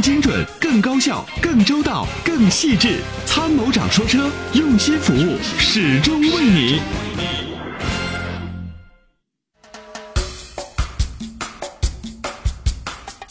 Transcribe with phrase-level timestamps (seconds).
[0.00, 3.00] 精准、更高效、更周到、更细致。
[3.26, 6.80] 参谋长说车，用心服务，始终为你。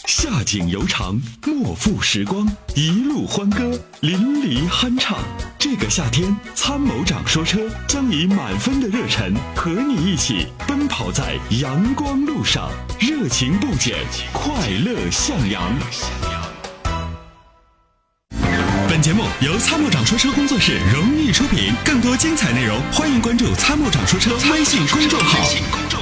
[0.06, 5.18] 夏景悠长，莫负时光，一路欢歌，淋漓酣畅。
[5.58, 13.98] 这个夏天，参谋长说车将以满分的热忱和你一起奔跑在阳光路上，热情不减，
[14.32, 15.74] 快乐向阳。
[19.00, 25.40] 本节目由参谋长说车工作室荣誉出品，更多精彩内容欢迎关注参谋长说车微信公众号，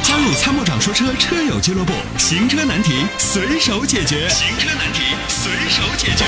[0.02, 4.28] 加入参谋长说车车友俱乐部，行车难题随手解决。
[4.30, 6.26] 行车难题随手解决。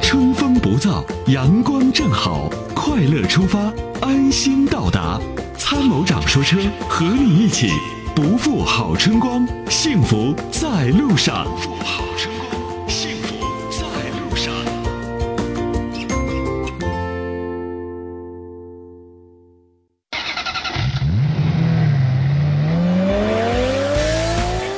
[0.00, 3.58] 春风不燥，阳光正好，快乐出发，
[4.00, 5.18] 安心到达。
[5.62, 6.56] 参谋长说车，
[6.88, 7.70] 和你一起
[8.22, 11.46] 不负好春光，幸福在路上。
[11.46, 13.34] 不负好春光，幸福
[13.70, 13.80] 在
[14.20, 14.52] 路上。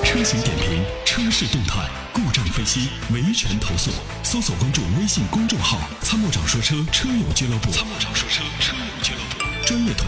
[0.04, 1.80] 车型点评、车市动态、
[2.12, 3.90] 故障分析、维权投诉，
[4.22, 7.72] 搜索关注微信公众号“参谋长说车车友俱乐部”。
[7.74, 9.31] 参谋长说车车友俱乐部，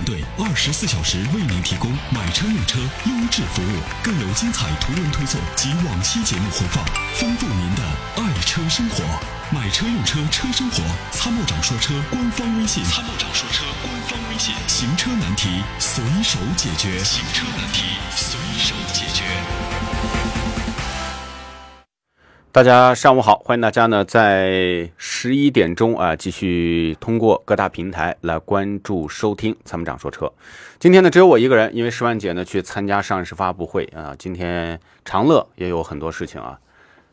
[0.04, 6.84] 队二十四小时为您提供买车用车优质服务，更有精彩图文推送及往期节目回放，
[7.16, 7.82] 丰富您的
[8.16, 9.02] 爱车生活。
[9.50, 10.82] 买车用车车生活，
[11.12, 12.82] 参谋长说车官方微信。
[12.84, 17.02] 参谋长说车官方微信，行车难题随手解决。
[17.04, 17.82] 行车难题
[18.16, 19.13] 随手解决。
[22.54, 30.32] 大家上午好，欢迎大家呢在十一点钟啊继续通过各大平台来关注收听参谋长说车。
[30.78, 34.14] 今天呢只有我一个人，因为石万姐呢去参加上市发布会啊。
[34.16, 36.56] 今天长乐也有很多事情啊。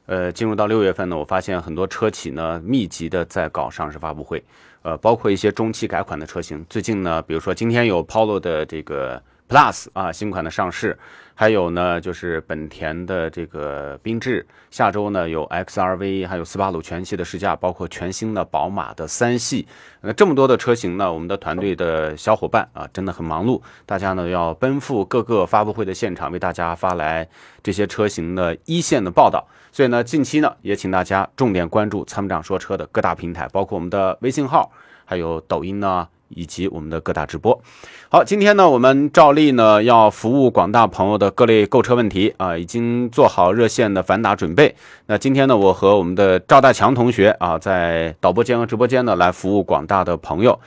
[0.05, 4.43] 呃，进入到六月份呢，我发现很多车企呢密集的在搞上市发布会，
[4.83, 6.63] 呃，包括一些中期改款的车型。
[6.69, 9.19] 最近呢，比如说今天有 Polo 的这个
[9.51, 10.97] Plus 啊新款的上市，
[11.35, 19.67] 还有呢就是本田的这个缤智，下周呢有 XRV，还有斯巴鲁全系的试驾，包括全新的宝马的三系。
[19.99, 27.27] 那这么多的车型呢，我们的团队的小伙伴啊真的很忙碌，大家呢要奔赴各个发布会的现场，为大家发来
[27.61, 29.45] 这些车型的一线的报道。
[29.73, 34.71] 所以呢，近期呢，也请大家重点关注参谋长说车的各大平台，包括我们的微信号，
[35.03, 37.61] 还有抖音呢，以及我们的各大直播。
[38.09, 44.75] 好，今天呢，我们照例呢要服务广大朋友的各类购车问题啊，已经做好热线的反打准备。
[45.05, 50.59] 那今天呢，我和我们的赵大强同学啊，在导播间和直播间呢来服务广大的朋友。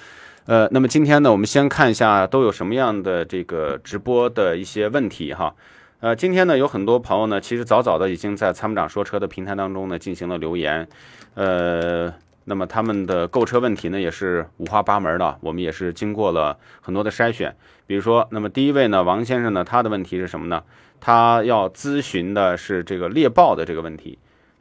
[0.47, 5.55] 呃，那么今天呢，我们先看一下都有什么样的这个直播的一些问题哈。
[6.01, 10.87] 呃，今天呢，有很多朋友呢，其实早早的已经在参谋长说车的平台当中呢进行了留言，
[11.33, 12.13] 呃，
[12.45, 17.55] 那么他们的购车问题呢也是五花八门的，我们也是经过了很多的筛选。
[17.87, 20.63] 比如说，那么第一位呢，王先生呢，他的问题是什么呢？
[21.01, 24.19] 他要咨询的是这个猎豹的这个问题。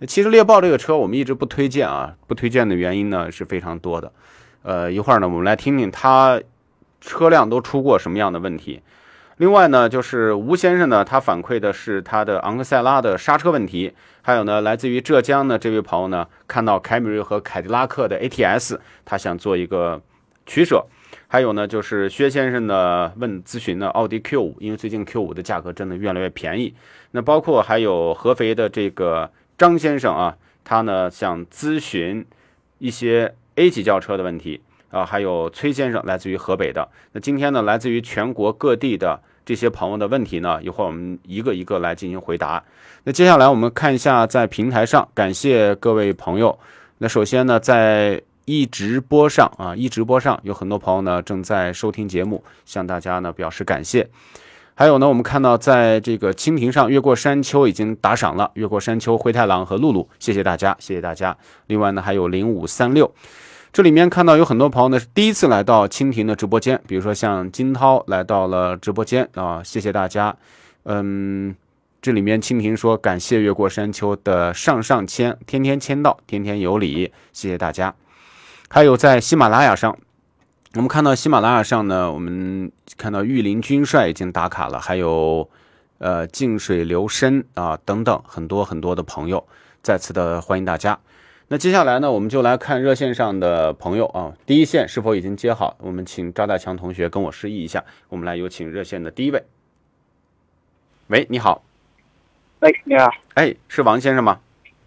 [0.08, 4.12] 其实猎豹这个车我们一直不推荐啊，不推荐的原因呢是非常多的。
[4.64, 6.42] 呃，一会儿呢，我们来听听他
[7.00, 8.82] 车辆都出过什么样的问题。
[9.38, 20.02] 另外呢，就是吴先生呢，他反馈的是他的昂克赛拉的刹车问题，还有呢，来自于浙江的这位朋友呢，看到凯美瑞和凯迪拉克的 ATS，他想做一个
[20.46, 20.86] 取舍。
[21.28, 26.76] 还有呢，就是薛先生呢问咨询呢奥迪 Q 五，因为最近 Q 五的价格真的越来越便宜。
[27.12, 32.24] 那包括还有合肥的这个张先生啊，他呢想咨询
[32.78, 34.62] 一些 A 级轿车的问题。
[34.94, 36.88] 啊，还有崔先生，来自于河北的。
[37.14, 42.64] 那今天呢，来自于全国各地的这些朋友的问题呢，一会儿我们一个一个来进行回答。
[43.04, 46.58] 那接下来我们看一下在平台上，感谢各位朋友。
[47.00, 54.08] 那首先呢，在一直播上啊，一直播上有很多朋友呢正在收听节目，向大家呢表示感谢。
[54.76, 61.38] 还有呢，我们看到在这个蜻蜓上，越过山丘已经打赏了，越过山丘、灰太狼和露露，谢谢大家，谢谢大家。
[61.68, 63.14] 另外呢，还有零五三六。
[63.74, 70.38] 这里面看到有很多朋友呢是第一次来到蜻蜓的直播间，比如说像金涛来到了直播间啊，谢谢大家。
[70.84, 71.56] 嗯，
[72.00, 77.96] 这里面蜻蜓说感谢越过山丘的上上签，天天签到，天天有礼，谢谢大家。
[78.70, 79.98] 还有在喜马拉雅上，
[80.76, 85.50] 我们看到喜马拉雅上呢，我们看到御林军帅已经打卡了，还有
[85.98, 89.44] 呃静水流深啊等等很多很多的朋友，
[89.82, 91.00] 再次的欢迎大家。
[91.50, 95.76] 那接下来呢，我们就来看热线上的朋友啊，第一线是否已经接好？
[95.80, 97.84] 我们请赵大强同学跟我示意一下。
[98.10, 99.44] 我们来有请热线的第一位。
[101.08, 101.64] 喂，你好。
[102.62, 103.12] 喂，你好。
[103.36, 104.40] 哎，是王先生吗？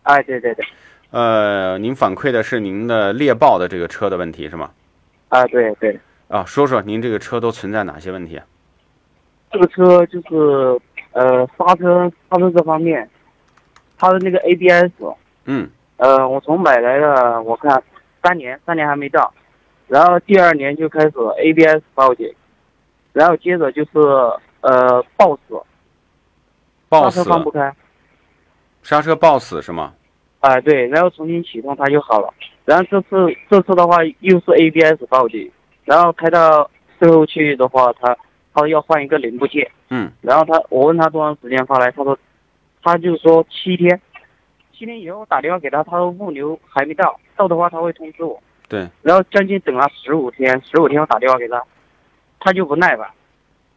[0.03, 0.65] 哎，对对对。
[1.11, 4.71] 呃，您反馈的是您的猎豹的这个车的问题是吗？
[5.29, 6.01] 啊，对对。
[6.29, 8.41] 啊，说说您这个车都存在哪些问题？
[9.53, 10.81] 这个车就是
[11.13, 13.09] 呃刹车刹车这方面，
[13.97, 14.91] 它的那个 ABS，
[15.45, 17.83] 嗯，呃，我从买来的我看
[18.23, 19.33] 三年三年还没到，
[19.89, 22.33] 然后第二年就开始 ABS 报警，
[23.13, 23.91] 然后接着就是
[24.61, 25.61] 呃抱死，
[26.89, 27.75] 抱死刹车放不开，
[28.83, 29.95] 刹车抱死是吗？
[30.41, 32.33] 啊对，然后重新启动它就好了，
[32.65, 35.51] 然后这次这次的话又是 ABS 报警，
[35.85, 36.71] 然后开到
[37.01, 38.17] 售后去的话，他
[38.55, 39.71] 他要换一个零部件。
[39.89, 42.19] 嗯，然后他，我问他多长时间发来，他说，
[42.83, 44.01] 他就说七天，
[44.77, 48.41] 七天以后我打电话给他，他说物流还没到，到的话他会通知我。
[48.69, 48.87] 对。
[49.03, 51.63] 然后将近等了十五天，十五天我打电话给他，
[52.41, 53.09] 他就不耐烦，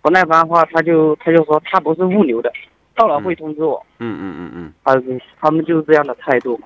[0.01, 2.51] 不耐烦的话，他就他就说他不是物流的，
[2.95, 3.85] 到了会通知我。
[3.99, 4.73] 嗯嗯嗯嗯。
[4.83, 6.59] 他是他们就是这样的态度。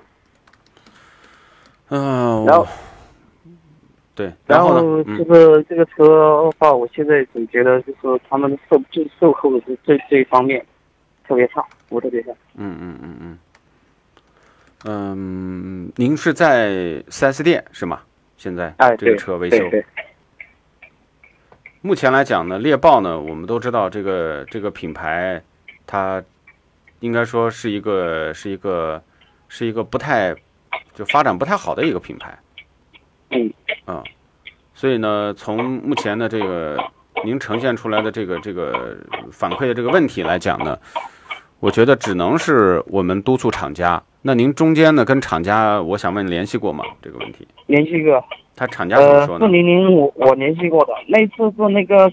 [1.88, 2.44] 嗯。
[2.44, 2.66] 然后。
[4.16, 10.64] 对，然后就是这个车的话，我现在总觉得就是他们售就售后这这这一方面
[11.26, 12.30] 特别差，我特别差。
[12.54, 13.38] 嗯嗯嗯嗯。
[14.86, 18.00] 嗯，您是在四 S 店是吗？
[18.36, 19.58] 现在这个车维修。
[21.80, 25.42] 目前来讲呢，猎豹呢，我们都知道这个这个品牌，
[25.86, 26.22] 它
[27.00, 29.02] 应该说是一个是一个
[29.48, 30.34] 是一个不太
[30.92, 32.38] 就发展不太好的一个品牌。
[33.30, 33.50] 嗯。
[33.86, 34.04] 啊，
[34.74, 36.78] 所以呢，从目前的这个
[37.24, 38.98] 您呈现出来的这个这个
[39.32, 40.78] 反馈的这个问题来讲呢，
[41.58, 44.02] 我觉得只能是我们督促厂家。
[44.26, 46.82] 那您中间呢跟厂家，我想问联系过吗？
[47.02, 47.46] 这个问题？
[47.66, 48.24] 联系过。
[48.56, 49.46] 他厂家怎么说呢？
[49.46, 52.10] 四零零我我联系过的，那次是那个，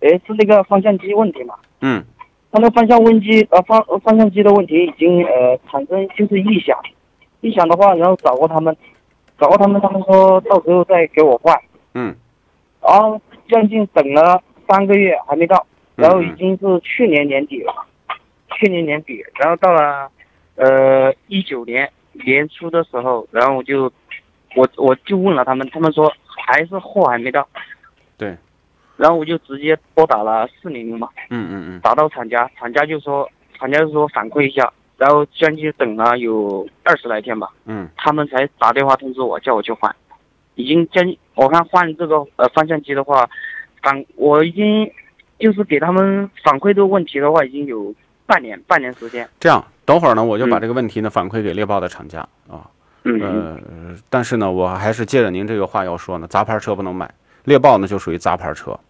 [0.00, 1.54] 哎是那个方向机问题嘛？
[1.80, 2.04] 嗯。
[2.50, 6.78] 他那方向问机呃方方向机的问题已经呃产生就是异响，
[7.40, 8.76] 异响的话，然后找过他们。
[9.38, 11.58] 找过他们他们说到时候再给我换，
[11.94, 12.14] 嗯，
[12.80, 17.72] 然后将近等了三个月还没到，然后已经是去年年底了，
[18.54, 20.08] 去年年底，然后到了
[20.56, 23.92] 呃一九年年初的时候，然后我就
[24.54, 27.48] 我我就问了他们，他们说还是货还没到，
[28.16, 28.36] 对，
[28.96, 33.28] 然后我就直接拨打了四零零嘛，嗯嗯嗯，打到厂家，厂家就说
[33.58, 34.72] 厂家就说反馈一下。
[34.98, 39.92] 然后将近等了有二十来天吧，嗯，他们才打电话通知我，叫我去换，
[40.54, 43.28] 已经将近我看换这个呃方向机的话，
[43.82, 44.88] 反我已经
[45.40, 47.92] 就是给他们反馈这个问题的话，已经有
[48.26, 49.28] 半年半年时间。
[49.40, 52.64] 这样，等会儿呢，我就把这个问题呢反馈给猎豹的厂家啊，
[53.02, 53.58] 嗯，呃，
[54.08, 57.12] 但是呢，我还是借着您这个话要说呢，杂牌车不能买，
[57.44, 58.80] 猎豹呢就属于杂牌车。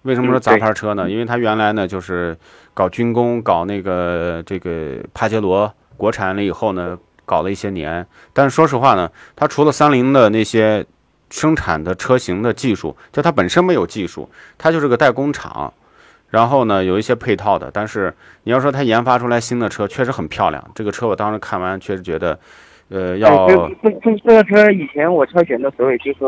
[0.00, 1.10] 为什么说杂牌车呢？
[1.10, 2.34] 因为它原来呢就是
[2.72, 8.06] 搞军工，搞那个这个帕杰罗国产了以后呢，搞了一些年。
[8.32, 10.86] 但是说实话呢，它除了三菱的那些
[11.28, 15.70] 生产的车型的技术，就它本身没有技术，它就是个代工厂。
[16.32, 17.70] 然后呢，有一些配套的。
[17.72, 18.12] 但是
[18.44, 20.70] 你要说它研发出来新的车，确实很漂亮。
[20.74, 22.38] 这个车我当时看完，确实觉得，
[22.88, 26.18] 呃，要这这这个车以前我挑选的时候，也就是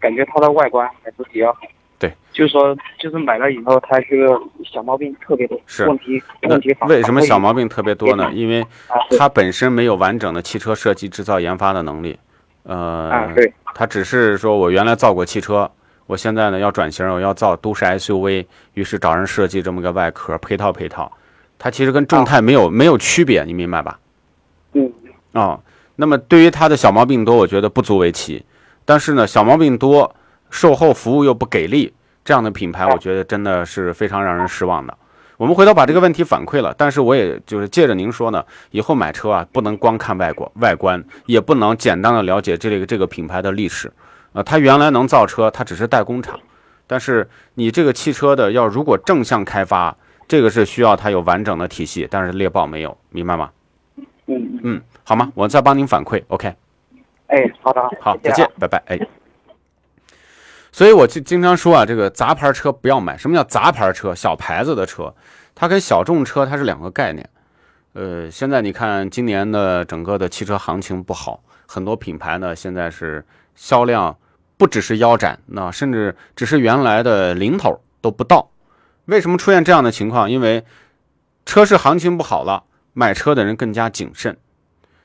[0.00, 1.60] 感觉它的外观还是比较好。
[1.98, 4.26] 对，就是说，就是买了以后，它这个
[4.64, 8.30] 小毛病特别多，是问题问题为什么小毛病特别多呢？
[8.32, 8.64] 因为
[9.18, 12.18] 它本身没有完整的汽车设计、制造、研发的能力。
[12.62, 15.70] 呃，对，它只是说我原来造过汽车，
[16.10, 21.12] 我现在呢要转型，我要造都市 SUV，于是找人设计这么个外壳，配套配套。
[21.56, 23.96] 它其实跟众泰没有没有区别，你明白吧？
[24.72, 24.92] 嗯。
[25.34, 25.60] 哦，
[25.94, 28.44] 那么对于它的小毛病多，我觉得不足为奇。
[28.84, 30.12] 但是呢，小毛病多。
[30.52, 34.98] 售后服务又不给力，这样的品牌，我觉得真的是非常让人失望的。
[35.36, 43.92] 我们回头把这个问题反馈了，但是我也就是借着您说呢，以后买车啊，不能光看外观，外观也不能简单的了解这个这个品牌的历史。
[44.32, 46.38] 呃，它原来能造车，它只是代工厂，
[46.86, 49.96] 但是你这个汽车的要如果正向开发，
[50.28, 53.50] 这个是需要它有完整的体系，但是猎豹没有，明白吗？
[54.26, 55.32] 嗯嗯，好吗？
[55.34, 56.54] 我再帮您反馈，OK。
[57.26, 58.98] 哎，好的，好，再见，拜拜，哎。
[60.72, 63.18] 所以，我就经常说啊，这个杂牌车不要买。
[63.18, 64.14] 什么叫杂牌车？
[64.14, 65.12] 小牌子的车，
[65.52, 67.28] 它跟小众车它是两个概念。
[67.94, 73.24] 呃，现在你看，今年的整个的汽车行情不好，很多品牌呢现在是
[73.56, 74.16] 销量
[74.60, 78.50] 不只是腰斩，那甚至只是原来的零头都不到。
[79.06, 80.30] 为什么出现这样的情况？
[80.30, 80.66] 因为
[81.46, 84.36] 车市行情不好了，买车的人更加谨慎。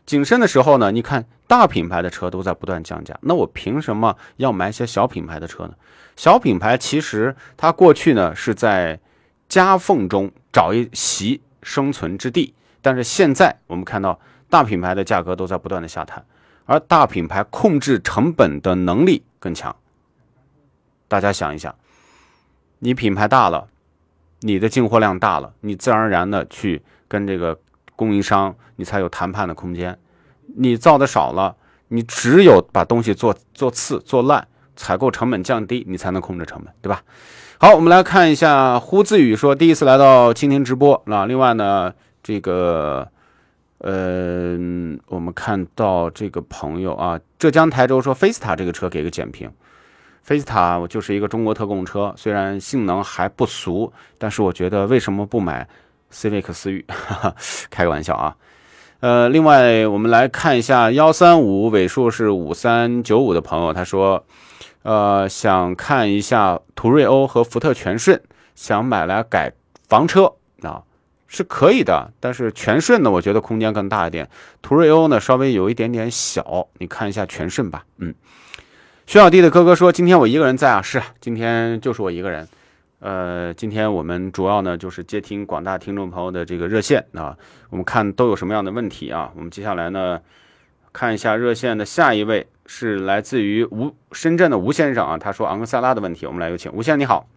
[0.05, 5.73] 谨慎的时候呢，你看大品牌的车都在不断降价，那我凭什么要买一些小品牌的车呢？
[6.17, 8.99] 小品牌其实它过去呢是在
[9.47, 14.19] 夹缝中找一席生存之地，但是现在我们看到
[14.49, 16.21] 大品牌的价格都在不断的下探，
[16.65, 19.75] 而大品牌控制成本的能力更强。
[21.07, 21.75] 大家想一想，
[22.79, 23.67] 你品牌大了，
[24.39, 27.59] 你的进货量大了，你自然而然的去跟这个
[27.95, 29.99] 供应商，你才有谈判的空间。
[30.57, 31.55] 你造的少了，
[31.89, 34.47] 你只有把东西做做次做烂。
[34.77, 37.01] 采购成本降低，你才能控制成本，对吧？
[37.59, 41.25] 好，我们来看一下呼字语说第一次来到蜻蜓直播啊。
[41.25, 43.07] 另外呢，这个
[43.79, 44.57] 呃，
[45.07, 49.51] 我们看到这个朋友啊，浙江台州说菲斯塔这个车给个简评。
[50.23, 55.67] 菲斯塔我就是一个中国特供车，虽然性能还不俗，但是我觉得为什么不买
[56.11, 56.85] Civic 思域？
[57.69, 58.35] 开个玩笑啊。
[59.01, 64.25] 呃，另外我们来看一下幺三五尾数是五三九五的朋友，他说。
[64.83, 68.21] 呃，想看一下途锐欧和福特全顺，
[68.53, 69.51] 想买来改
[69.89, 70.31] 房车，
[71.27, 72.11] 是可以的。
[72.19, 74.29] 但是全顺呢，我觉得空间更大一点。
[74.61, 76.67] 途锐欧呢，稍微有一点点小。
[76.79, 77.85] 你看一下全顺吧。
[77.97, 78.13] 嗯，
[79.05, 82.47] 徐小弟的哥哥说，今天我一个人在啊，是，今天就是我一个人。
[82.99, 87.37] 呃，今天我们主要呢就是接听广大听众朋友的这个热线啊，
[87.69, 89.31] 我们看都有什么样的问题啊？
[89.35, 90.19] 我们接下来呢，
[90.91, 92.47] 看一下热线的下一位。
[92.67, 97.27] 是来自于吴深圳的吴先生啊，他说昂克赛拉的问题，我们来有请吴先生，你好。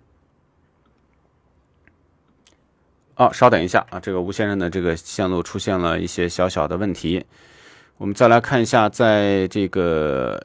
[3.18, 7.26] 哦，稍等一下啊，这个吴先生的这个线路出现了一些小小的问题，
[7.96, 10.40] 我们再来看一下，在这个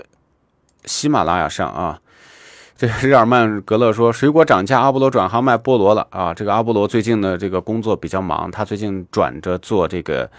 [0.85, 1.99] 喜马拉雅上啊，
[2.75, 10.29] 这日耳曼格勒说水果涨价，阿波罗转行卖菠萝了啊，这个阿波罗最近的这个工作比较忙，他最近转着做这个。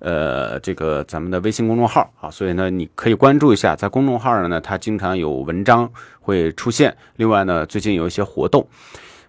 [0.00, 6.94] 呃，这个咱们的微信公众号啊，所以呢，你可以关注一下，在公众号上呢，它经常有文章会出现。
[7.16, 8.68] 另外呢，最近有一些活动。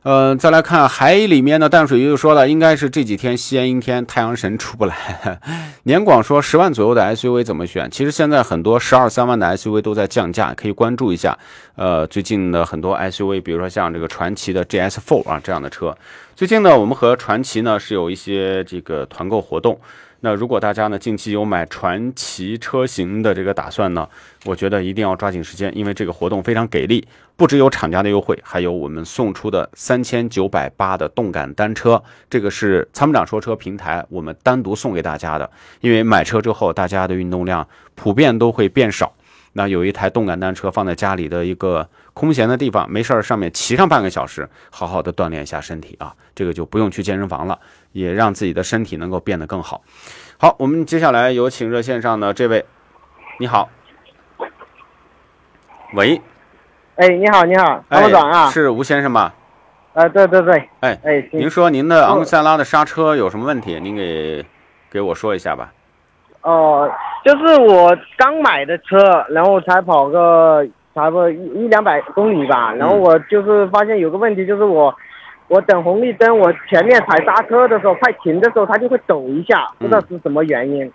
[0.05, 4.95] 呃，再来看海里面的淡水鱼就说了，应该是这几天西安阴天，太阳神出不来。
[5.81, 7.89] 年广说十万左右的 SUV 怎么选？
[7.89, 11.35] 其实现在很多十二三万的 SUV 都在降价，可以关注一下。
[11.75, 15.97] 呃，最近的很多 SUV，比如说像这个传祺的 GS4 啊这样的车，
[16.35, 19.79] 最近呢，我们和传奇呢是有一些这个团购活动。
[20.25, 24.10] 那如果大家呢近期有买传奇车型的这个打算呢，
[24.44, 35.48] 我觉得一定要抓紧时间，因为这个活动非常给力，不只有厂家的优惠，还有我们送出的三千九百八的动感单车，这个是参谋长说车平台我们单独送给大家的，
[35.79, 39.13] 因为买车之后大家的运动量普遍都会变少。
[39.58, 47.58] 那有一台动感单车放在家里的一个空闲的地方，没事儿上面骑上半个小时，好好的锻炼一下身体啊，这个就不用去健身房了，
[47.95, 49.81] 也让自己的身体能够变得更好。
[50.37, 52.65] 好，我们接下来有请热线上的这位，
[53.39, 53.69] 你好，
[55.93, 56.21] 喂，
[56.97, 59.33] 哎，你好，你好，参谋长啊，是吴先生吧？
[59.93, 63.79] 呃，对对对，哎哎，您说您的昂克赛拉的刹车有什么问题？
[63.79, 64.45] 您给
[64.91, 65.71] 给我说一下吧。
[66.41, 66.91] 哦，
[67.23, 74.93] 就是我刚买的车，然后才跑个差不多一一两百公里吧，然后我就是发现有个问题，就是我
[75.47, 80.91] 我等红绿灯，我前面踩刹车的时候，快停的时候，它就会抖一下，不知道是什么原因。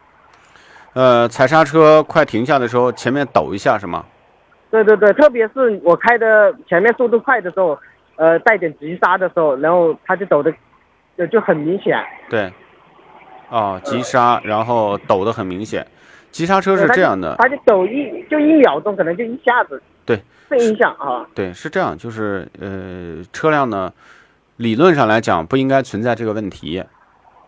[0.93, 4.05] 呃，踩刹车快停下的时候，前面抖一下是吗？
[4.71, 7.79] 对对对，特别是我开的前面速度快的时候，
[8.17, 10.53] 呃，带点急刹的时候，然后它就抖的
[11.17, 11.97] 就就很明显。
[12.29, 12.53] 对。
[13.49, 15.85] 哦，急刹，然后抖的很明显。
[16.31, 19.83] 急刹车是这样的，它就抖一就一秒钟，可能就一下子。
[20.07, 21.27] 对，震一下啊。
[21.35, 23.93] 对，是这样，就是呃，车辆呢，
[24.61, 26.85] 理论上来讲不应该存在这个问题，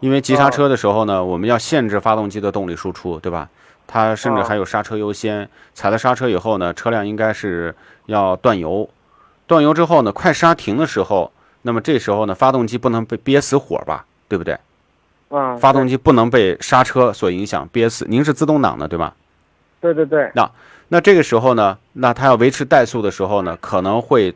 [0.01, 3.51] 因为急刹车的时候呢，我们要限制发动机的动力输出，对吧？
[3.87, 7.75] 它甚至还有刹车优先，踩了刹车以后呢，车辆应该是
[8.07, 8.89] 要断油，
[9.47, 14.59] 断油之后呢，快刹停的时候，那么这时候呢，发动机不能被憋死火吧，对不对？
[15.61, 18.07] 发动机不能被刹车所影响憋死。
[18.09, 19.15] 您是自动挡的对吧？
[19.83, 20.31] 对对对。
[20.35, 20.51] 那
[20.89, 24.35] 那这个时候呢，那它要维持怠速的时候呢，可能会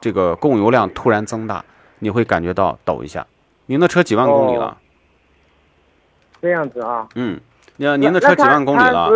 [0.00, 1.64] 这个供油量突然增大，
[2.02, 3.24] 你会感觉到抖一下。
[3.66, 4.76] 您的车几万公里了？
[6.40, 7.08] 这样子啊。
[7.14, 7.40] 嗯，
[7.76, 9.08] 那您的车几万公里了？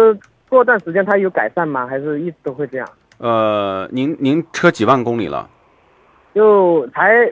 [0.49, 1.85] 过段时间它有改善吗？
[1.89, 2.89] 还是一直都会这样？
[3.19, 5.51] 呃，您您车几万公里了？
[6.33, 7.29] 就才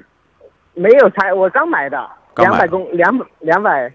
[0.74, 2.10] 没有才，我刚买的。
[2.36, 3.92] 两百公两百两百，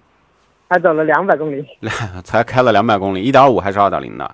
[0.69, 1.67] 才走了两百公里，
[2.23, 4.33] 才开了两百公里，一点五还是二点零的？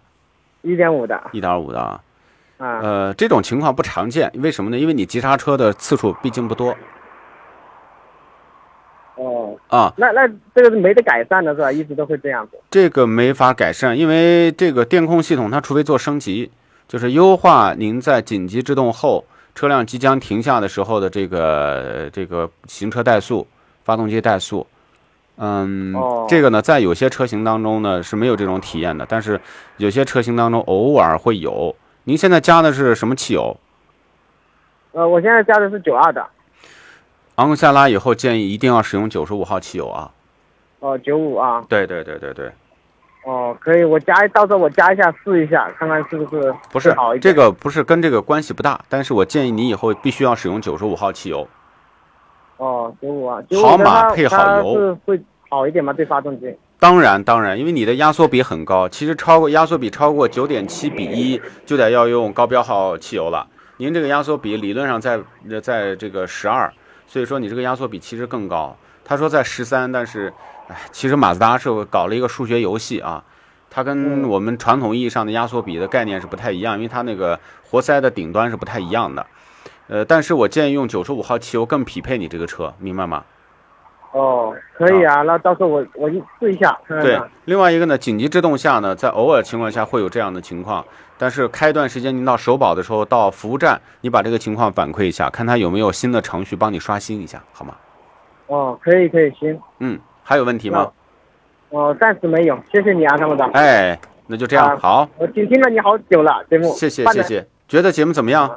[0.62, 2.00] 一点五的，一点五的啊。
[2.60, 4.78] 啊，呃，这种情况不常见，为什么呢？
[4.78, 6.78] 因为你急刹车的次数毕竟不多。
[9.16, 9.94] 哦，啊。
[9.98, 11.72] 那那这个是没得改善的是吧？
[11.72, 12.58] 一直都会这样子。
[12.70, 16.52] 这个没法改善，因为这个电控系统它除非做升级，
[16.88, 23.48] 就是优化您在紧急制动后，车辆即将停下的时候的这个这个行车怠速、
[23.84, 24.66] 发动机怠速。
[25.38, 29.40] 嗯，哦这个呢，在有些车型当中呢是没有这种体验的，但是
[29.78, 31.76] 有些车型当中偶尔会有。
[32.06, 33.58] 您现在加的是什么汽油？
[34.94, 36.26] 呃，我现在加的是九二的，
[37.36, 40.12] 昂克赛拉以后建议一定要使用九十五号汽油啊。
[40.80, 42.52] 哦，九五啊，对对对对对，
[43.26, 47.22] 哦，可以，我加，到时候我加一下试一下，看看是不是不是好一点。
[47.22, 51.48] 这个不是跟这个关系不大，但是我建议你以后必须要使用九十五号汽油。
[52.58, 55.92] 哦，九五啊，好95它马配好油是会好一点吗？
[55.92, 56.56] 对发动机？
[56.80, 63.48] 当然，当然，因为你的压缩比很高，其实超过压缩比超过九点七比一，就得要用高标号汽油了。
[63.78, 66.72] 您这个压缩比理论上在呃在这个十二，
[67.08, 68.76] 所以说你这个压缩比其实更高。
[69.04, 70.34] 他说在十三，但是，
[70.68, 73.24] 哎，其实马自达是搞了一个数学游戏啊，
[73.70, 79.26] 它跟嗯我们传统意义上的压缩比的概念是不太一样，因为它那个活塞的顶端是不太一样的。
[79.88, 83.24] 呃，但是我建议用九十五号汽油更匹配你这个车，明白吗？
[84.16, 90.86] 哦，可以啊，那到时候我我去试一下看看对。，另外一个呢，紧急制动下呢，在偶尔情况下会有这样的情况，
[91.18, 97.76] 但是开一段时间您到首保的时候，到服务站，你把这个情况反馈一下，看他有没有新的程序帮你刷新一下，好吗？
[98.48, 99.60] 哦，可以可以，行。
[99.80, 100.90] 嗯，还有问题吗？
[101.72, 103.52] 哦，暂时没有，谢谢你啊，参谋长。
[103.52, 106.74] 哎，那就这样，啊好，我听听了你好久了，节目。
[106.74, 108.50] 谢谢谢谢，觉得节目怎么样？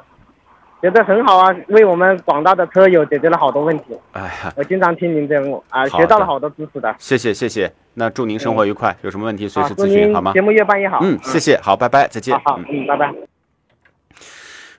[0.80, 3.84] 觉得很好啊，为我们广大的车友解决了好多问题。
[4.12, 6.94] 哎呀，我经常听您节目啊，学到了好多知识的。
[6.98, 10.40] 谢谢谢谢，那祝您生活愉快，有什么问题随啊，时咨询好吗节？
[10.40, 11.00] 目越办越好。
[11.02, 12.38] 嗯，谢谢，好，拜拜，再见。
[12.44, 13.12] 好嗯，拜拜。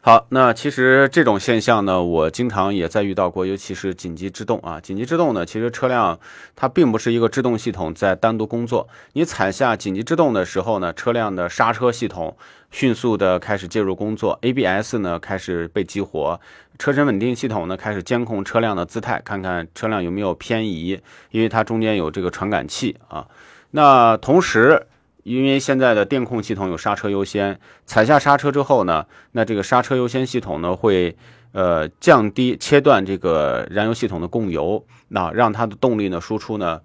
[0.02, 4.80] 好，那其实这种现象呢，我经常也在遇到过，尤其是紧急制动啊。
[4.80, 6.18] 紧急制动呢，其实车辆
[6.56, 8.88] 它并不是一个制动系统在单独工作。
[9.12, 12.38] 你踩下紧急制动的时候呢，车辆的刹车系统
[12.72, 16.40] 迅速的开始介入工作，ABS 呢开始被激活，
[16.80, 20.98] 车身稳定系统呢开始监控车辆的姿态，看看车辆有没有偏移，
[21.32, 23.28] 因为它中间有这个传感器啊。
[23.72, 24.88] 那同时，
[25.30, 31.16] 因为现在的电控系统有刹车优先，踩下刹车之后呢，那这个刹车优先系统呢会
[31.52, 36.82] 呃降低切断这个燃油系统的供油，那让它的动力呢输出呢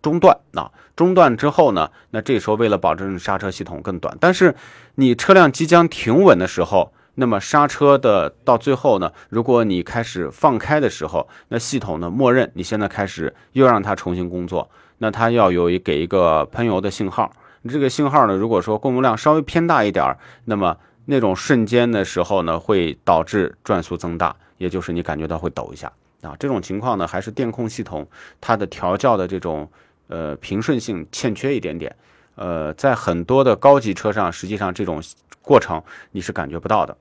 [0.00, 0.34] 中断。
[0.52, 4.54] 那中断之后呢，那这时候为了保证刹车系统更短，但是
[4.94, 6.90] 你车辆即将停稳的时候。
[7.16, 14.68] 那么刹车的到最后呢，如果你开始放开的时候，那系统呢默认你现在开始又让它重新工作，
[14.98, 17.30] 那它要有一给一个喷油的信号。
[17.68, 25.90] 这个信号呢，如果说供油量稍微偏大一点儿，那么那种瞬间的时候呢，会导致转速增大，也就是你感觉到会抖一下
[26.22, 26.36] 啊。
[26.38, 28.06] 这种情况呢，还是电控系统
[28.40, 29.68] 它的调教的这种
[30.08, 31.94] 呃平顺性欠缺一点点。
[32.36, 35.00] 呃，在很多的高级车上，实际上这种
[35.40, 36.96] 过程你是感觉不到的。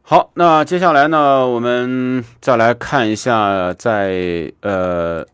[0.00, 5.26] 好，那接下来呢，我们再来看一下在呃，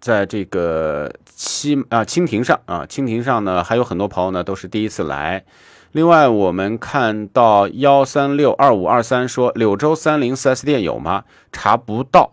[0.00, 5.44] 在这个七啊蜻蜓上啊，蜻蜓上呢还有很多朋友呢都是第一次来。
[5.92, 11.24] 另外，我们看到幺三六二五二三说柳州三菱 4S 店有吗？
[11.50, 12.32] 查不到。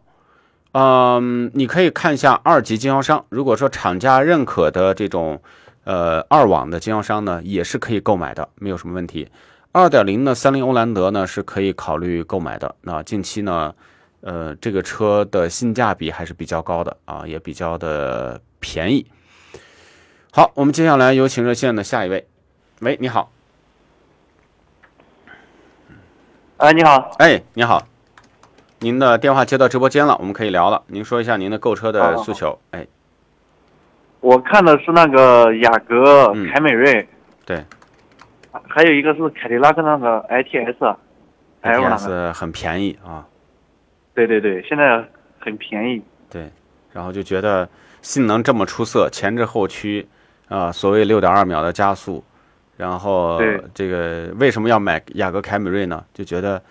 [0.73, 5.41] 嗯，你可以看一下二级经销商，如果说厂家认可的这种
[5.85, 9.29] 呃二网的经销商呢，也是可以购买的，没有什么问题。
[9.71, 12.75] 二点零的三菱欧蓝德呢是可以考虑购买的。
[12.81, 13.73] 那近期呢，
[14.25, 19.05] 呃，这个车的性价比还是比较高的啊，也比较的便宜。
[20.31, 22.27] 好，我们接下来有请热线的下一位。
[22.81, 23.31] 喂，你好，
[26.57, 27.87] 哎，你好，哎，你好，
[28.79, 30.81] 您的电话接到直播间了，我们可以聊了。
[30.87, 32.59] 您说一下您的购车的诉求。
[32.71, 32.87] 哎，
[34.21, 37.07] 我看的是那个雅阁、嗯凯美瑞，
[37.45, 37.63] 对
[38.67, 40.25] 还有一个是凯迪拉克那个
[41.61, 43.23] ITS，，，ITS 很便宜啊，
[44.15, 45.07] 对对对，现在
[45.39, 46.01] 很便宜。
[46.29, 46.49] 对，
[46.91, 47.69] 然后就觉得
[48.01, 50.07] 性能这么出色，前置后驱
[50.47, 52.23] 啊，所谓六点二秒的加速，
[52.77, 53.39] 然后
[53.73, 56.03] 这个为什么要买雅阁凯美瑞呢？
[56.13, 56.61] 就觉得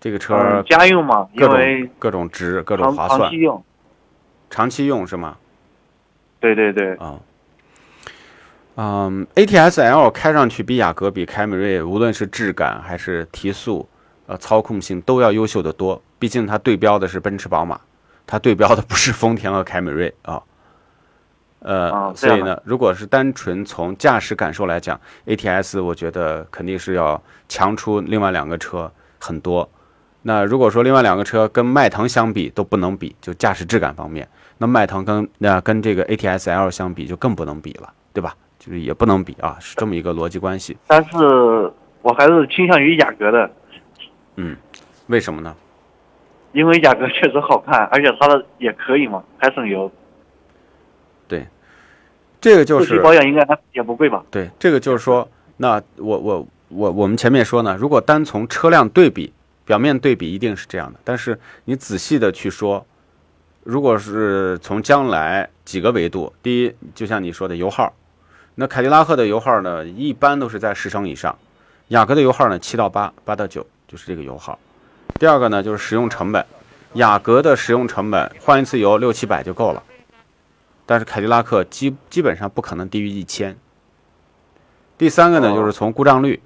[0.00, 3.64] 这个车嗯，家用嘛，各因为种各种值，各种划算长期，用。
[4.48, 5.36] 长期用是吗？
[6.40, 7.18] 对对对，啊，
[8.76, 13.88] 嗯，ATS L 开上去比雅阁、比凯美瑞，无论是质感还是提速、
[14.28, 16.00] 呃操控性都要优秀的多。
[16.20, 17.80] 毕竟它对标的是奔驰、宝马，
[18.24, 20.40] 它对标的不是丰田和凯美瑞啊。
[21.60, 28.88] 呃，所以呢，如果是单纯从驾驶感受来讲，ATS 我觉得肯定是要强出另外两个车
[29.18, 29.68] 很多。
[30.22, 38.36] 那如果说另外两个车跟迈腾相比都不能比，就驾驶质感方面，那迈腾跟那、跟这个 ATS L 相比就更不能比了，对吧？
[38.60, 40.76] 就是也不能比啊，是这么一个逻辑关系。
[40.86, 43.50] 但是我还是倾向于雅阁的，
[44.40, 44.56] 嗯，
[45.08, 45.54] 为什么呢？
[46.52, 49.90] 因为雅阁确实好看，而且它的也可以嘛，还省油，
[51.26, 51.44] 对
[52.40, 54.24] 这个就是保养应该还也不贵吧？
[54.30, 59.32] 对，这个就是说，那我我我我们前面说呢，如果单从车辆对比，
[59.64, 62.86] 表面对比一定是这样的，但是你仔细的去说，
[63.64, 67.92] 如果是从将来几个维度，第一，就像你说的油耗，
[68.54, 71.36] 那凯迪拉克的油耗呢，一般都是在十升以上，
[71.88, 74.56] 雅阁的油耗呢七到八，八到九，就是这个油耗。
[75.18, 76.44] 第二个呢，就是使用成本，
[76.92, 79.82] 雅阁的使用成本换一次油六七百就够了。
[80.86, 83.56] 但是凯迪拉克基基本上不可能低于一千。
[84.96, 86.40] 第三个呢，就是从故障率，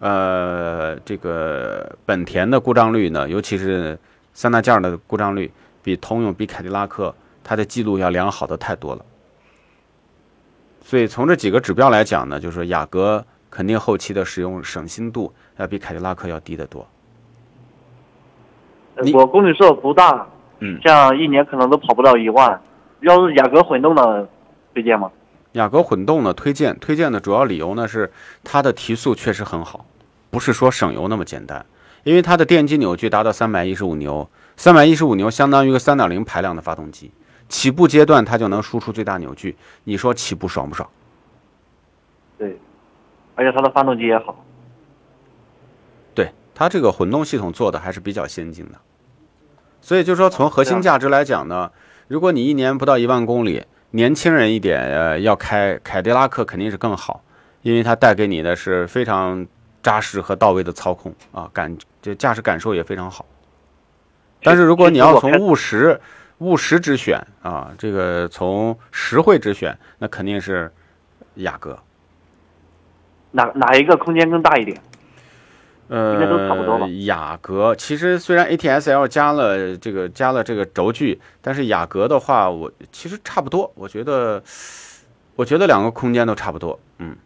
[0.00, 3.98] 呃，这个本田的故障率呢，尤其是
[4.34, 5.50] 三大件的故障率，
[5.82, 9.04] 比通用、比凯迪拉克它的记录要良好的太多了。
[10.84, 16.86] 所以从这几个指标来讲呢，就是雅阁肯定后期的使用省心度要比凯迪拉克要低得多。
[19.12, 20.26] 我公里数不大，
[20.58, 22.60] 嗯，像一年可能都跑不到一万。
[23.00, 24.28] 要是雅阁混动的，
[24.74, 25.08] 推荐吗？
[25.52, 29.86] 雅阁混动呢，推荐推荐的主要理由呢是它的提速确实很好，
[30.30, 31.64] 不是说省油那么简单，
[32.02, 37.12] 因为它的电机扭矩达到三百一十五牛，三百一十五牛相当于一个三点零排量的发动机，
[37.48, 40.88] 起步阶段它就能输出最大扭矩，你说起步爽不爽？
[42.36, 42.58] 对，
[43.36, 44.44] 而且它的发动机也好。
[46.58, 48.78] 对，它这个混动系统做的还是比较先进的，
[49.80, 51.70] 所以就说从核心价值来讲呢，
[52.08, 57.22] 如果你一年不到一万公里，年轻人一点，呃，要开凯迪拉克肯定是更好，
[57.62, 59.46] 因为它带给你的是非常
[59.82, 63.24] 扎实和到位的操控啊，感就驾驶感受也非常好。
[64.42, 66.00] 但是如果你要从务实
[66.38, 70.72] 务实之选啊，这个从实惠之选，那肯定是
[71.36, 71.78] 雅阁。
[73.30, 74.80] 哪哪一个空间更大一点？
[75.88, 83.72] 呃，应该都差不多吧雅阁其实虽然 ATS-L 加了这个加了这个轴距，但是雅阁的话，我其实差不多。
[83.74, 84.42] 我觉得，
[85.34, 86.78] 我觉得两个空间都差不多。
[86.98, 87.16] 嗯，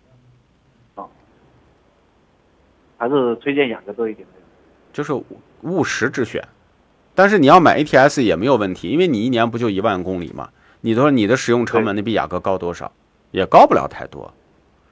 [2.97, 4.27] 还是推荐雅阁多一点？
[4.93, 5.13] 就是
[5.63, 6.47] 务实之选。
[7.15, 10.51] 但是你要买 ATS 也没有问题，因为你一年不就一万公里嘛？
[10.83, 12.93] 你说你的使用成本，那比雅阁高多少？
[13.33, 14.33] 也高不了太多。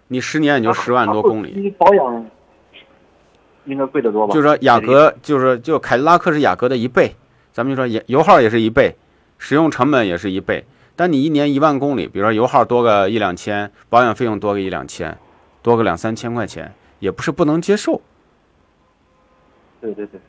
[0.09, 1.53] 你十年也就十万多公里。
[1.55, 2.27] 你保养
[3.65, 4.35] 应该贵得多吧？
[4.35, 7.15] 就是说雅阁就是就凯迪拉克是雅阁的一倍，
[7.53, 8.97] 咱们就说油油耗也是一倍，
[9.39, 10.65] 使用成本也是一倍。
[10.97, 15.17] 但你一年一万公里，比如说油耗多个一两千，保养费用多个一两千，
[15.63, 18.01] 多个两三千块钱，也不是不能接受。
[19.81, 20.21] 对对对，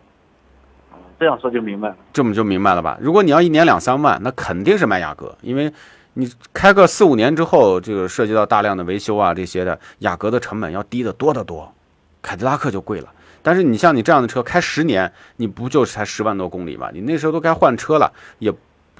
[0.91, 1.95] 啊，这样说就明白了。
[2.13, 2.97] 这么就明白了吧？
[3.01, 5.69] 如果你要一年两三万，那肯定是买雅阁，因为
[6.13, 11.73] 你开个四五年之后，这个涉及到大量的维修啊这些的，雅阁的成本要低得多得多，
[12.21, 13.09] 凯迪拉克就贵了。
[13.43, 16.89] 但是你像你这样的车开十年，你不就才十万多公里吗？
[16.93, 18.53] 你那时候都该换车了，也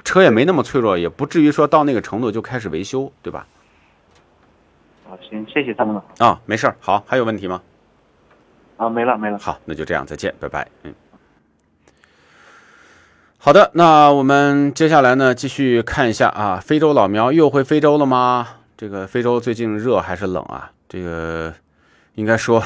[0.03, 3.45] 车也没那么脆弱，也不至于说到那个程度就开始维修，对吧？
[5.07, 6.29] 好，行，谢谢参谋长。
[6.29, 7.61] 啊，没事儿，好，还有问题吗？
[8.77, 9.37] 啊，没了没了。
[9.37, 10.67] 好，那就这样，再见，拜拜。
[10.83, 10.93] 嗯，
[13.37, 18.47] 好的，那我们接下来呢，继续看一下啊，非洲老苗又回非洲了吗？
[18.77, 20.71] 这个非洲最近热还是冷啊？
[20.89, 21.53] 这个
[22.15, 22.63] 应该说，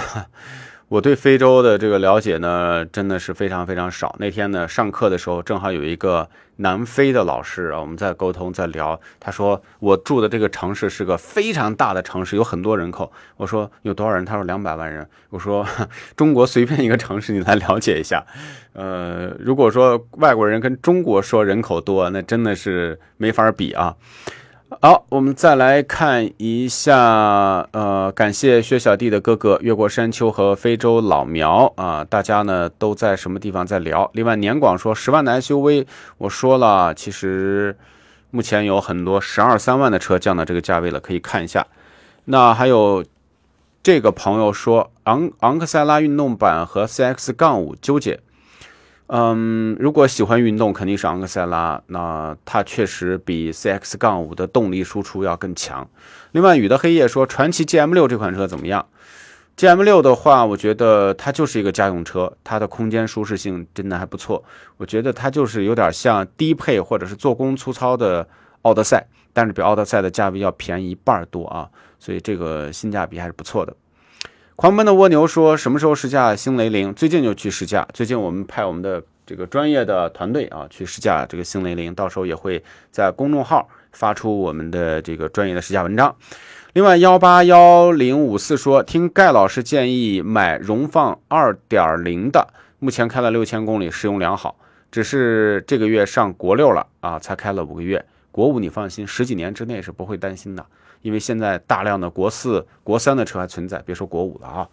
[0.88, 4.16] 我对非洲的这个了解呢，真的是非常非常少。
[4.20, 13.12] 那天呢，上课的时候正好有一个南非的老师啊，我们在沟通在聊，他说我住的这个城市是个非常大的城市，有很多人口。
[13.36, 14.24] 我说有多少人？
[14.24, 15.08] 他说两百万人。
[15.32, 15.66] 我说
[16.16, 18.24] 中国随便一个城市你来了解一下，
[18.74, 23.96] 呃，如果说外国人跟中国说人口多，那真的是没法比啊。
[24.82, 26.98] 好，我们再来看一下，
[27.72, 34.10] 呃，感谢薛小弟的哥哥越过山丘和非洲老苗啊，大家呢都在什么地方在聊？
[34.14, 37.78] 另外，年广说十万的 SUV，我说了，其实
[38.32, 41.66] 目前有很多十二三万的车降到这个价位了，可以看一下。
[42.26, 43.04] 那还有
[43.82, 48.20] 这个朋友说，昂昂克赛拉运动版和 CX 杠五纠结。
[49.08, 51.80] 嗯，如果喜欢运动，肯定是昂克赛拉。
[51.88, 55.88] 那它确实比 CX 杠五的动力输出要更强。
[56.32, 58.88] 另外，雨的黑夜说，传祺 GM 六这款车怎么样
[59.58, 64.44] ？GM 六的话，我觉得它就是一个家用车，它的空间舒适性真的还不错。
[64.78, 68.28] 我觉得它就是有点像低配或者是做工粗糙的
[68.64, 73.76] 奥德赛，但是比奥德赛的价位要便宜一半多啊，所以这个性价比还是不错的。
[74.58, 76.94] 狂奔的蜗牛说什么时候试驾新雷凌？
[76.94, 77.86] 最近就去试驾。
[77.94, 86.16] 最近我们派我们的这个专业的团队啊去试驾这个新雷凌，到时候也会在公众号发出我们的这个专业的试驾文章。
[86.72, 92.48] 另外，幺八幺零五四说，听盖老师建议买荣放二点零的，
[92.80, 94.56] 目前开了六千公里，使用良好，
[94.90, 98.06] 只是这个月上国六了啊，才开了五个月。
[98.32, 100.66] 国五你放心，十几年之内是不会担心的，
[101.06, 104.68] 因为现在大量的国四、国三的车还存在，别说国五了啊。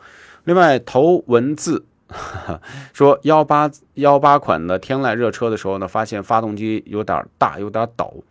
[0.45, 1.85] 另外，头文字
[2.95, 8.25] 说幺八幺八款的天籁热车的时候呢，发现发动机有点大，有点抖。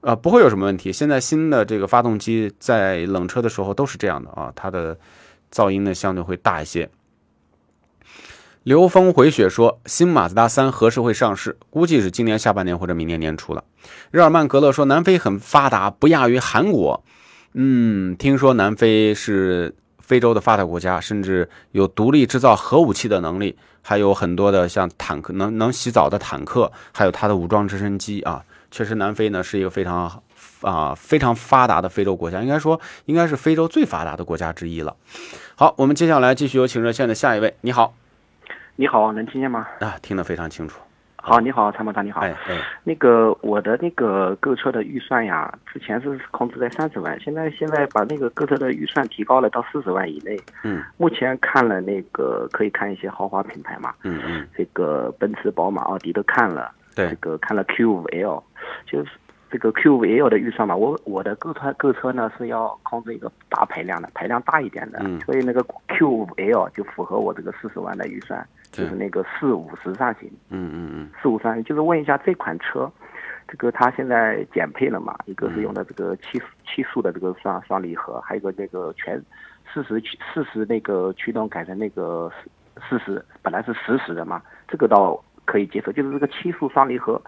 [0.00, 0.90] 呃，不会有什么问题。
[0.90, 4.98] 现在新的这个发动机在冷车的时候都是这样的啊，它的
[5.52, 6.88] 噪音呢相对会大一些。
[8.62, 11.58] 流风回雪说，新马自达三何时会上市？
[11.68, 13.62] 估计是今年下半年或者明年年初了。
[14.10, 17.04] 日耳曼格勒说，南非很发达，不亚于韩国。
[17.58, 28.44] 嗯，听说南非是非洲的发达国家，甚至有独立制造核武器的能力，还有很多的像坦克能能洗澡的坦克，还有它的武装直升机啊。
[28.70, 30.22] 确实，南非呢是一个非常
[30.60, 34.94] 啊非常发达的非洲国家，应该说应该是非洲最发达的国家之一了。
[35.54, 37.56] 好，我们接下来继续有请热线的下一位。
[37.62, 37.94] 你好，
[38.76, 39.66] 你好，能听见吗？
[39.80, 40.80] 啊，听得非常清楚。
[41.26, 42.20] 好，你好，参谋长，你好。
[42.20, 50.38] 哎哎，那个我的那个购车的预算呀，之前是控制在三十万，现在现在把那个购车的预算提高了到四十万以内。
[50.62, 50.84] 嗯。
[50.96, 53.92] 目前看了那个可以看一些豪华品牌嘛？
[54.04, 54.46] 嗯嗯。
[54.56, 56.70] 这个奔驰、宝马、奥迪都看了。
[56.94, 57.08] 对。
[57.08, 58.40] 这个看了 Q 五 L。
[58.86, 59.10] 就是
[59.48, 70.28] 这个 Q 五 L 的预算嘛，我我的购车购车呢是要控制一个大排量的，排量大一点的，所以那个 Q 五 L 就符合我这个四十万的预算，就是那个四五十上行。
[70.50, 71.10] 嗯嗯嗯。
[71.22, 72.90] 四五三，就是问一下这款车，
[73.46, 75.16] 这个它现在减配了嘛？
[75.26, 79.22] 一个是用的这个七七速的这个双双离合，还有个那个全
[79.72, 82.30] 四十驱四十那个驱动改成那个
[82.88, 85.22] 四十，本来是实时的嘛，这个倒。
[85.46, 87.18] 可以接受，就是这个七速双离合，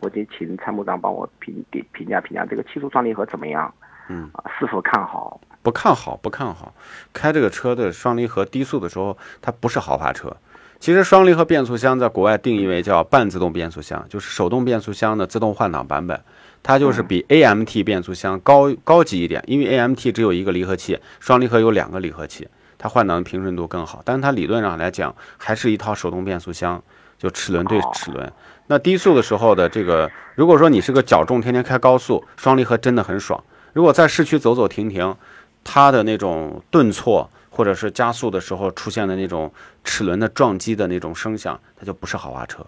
[0.00, 3.72] 我得请参谋长帮我评评评价评价这个七速双离合怎么样？
[4.08, 5.40] 嗯啊，是否看好？
[5.62, 6.72] 不看好，不看好。
[7.12, 10.36] 开这个车的双离合低速的时候，它不是豪华车。
[10.78, 16.20] 其实双离合变速箱在国外定义为叫半自动变速箱，就是手动变速箱的自动换挡版本，
[16.62, 19.42] 它就是比 AMT 变速箱高高级一点。
[19.46, 22.46] 因为 AMT 只有一个离合器，双离合有两个离合器，
[22.78, 24.02] 它换挡的平顺度更好。
[24.04, 26.80] 但是它理论上来讲，还是一套手动变速箱。
[27.18, 28.30] 就齿轮对齿轮，
[28.66, 33.42] 那低速的时候的这个，如果说你是个脚重，天天开高速，双离合真的很爽。
[33.72, 35.16] 如果在市区走走停停，
[35.64, 39.50] 它的那种顿挫或者是加速的时候出现的那种
[39.82, 42.64] 齿轮的撞击的那种声响，它就不是豪华车。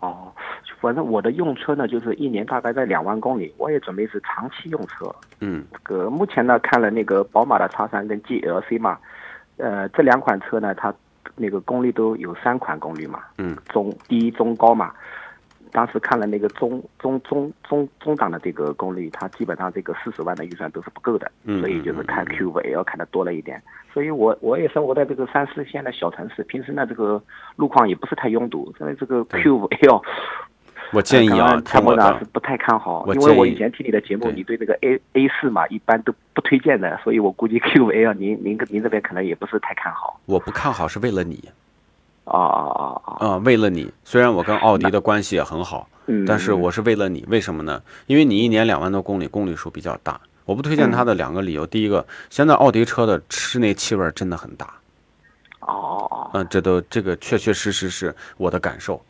[0.00, 0.32] 哦，
[0.80, 5.14] 反正我的用车呢，就是一年大概在两万公里，我也准备是长期用车。
[5.40, 8.98] 嗯，这个目前呢，看了那个宝马的叉三跟 GLC 嘛，
[9.58, 10.92] 呃，这两款车呢，它。
[11.36, 14.92] 那个功率都有三款功率嘛，嗯，中低中高嘛，
[15.72, 27.22] 当时看了那个中中中中中档的这个功率，它基本上这个四十万的预算都是不够的，嗯，所以就是看 Q 五 L 看的多了一点，所以我我也生活在这个三四线的小城市，平时呢这个
[27.56, 30.02] 路况也不是太拥堵，所以这个 Q 五 L。
[30.94, 40.20] 我建议啊，参谋长是不太看好，因为我以前听你的节目，你对那个 A A 四嘛，一般都不推荐的，所以我估计 Q A 您您您这边可能也不是太看好。
[40.26, 41.48] 我不看好是为了你，
[42.24, 43.36] 啊啊啊啊！
[43.38, 45.88] 为了你，虽然我跟奥迪的关系也很好，
[46.26, 47.82] 但是我是为了你，为什么呢？
[48.06, 50.20] 因为你一年两万多公里，公里数比较大。
[50.44, 54.66] 我不推荐它的两个理由，第一个，现在奥迪车的室内气味真的很大。
[55.60, 56.30] 哦哦哦。
[56.34, 59.00] 嗯，这都这个确确实实是我的感受。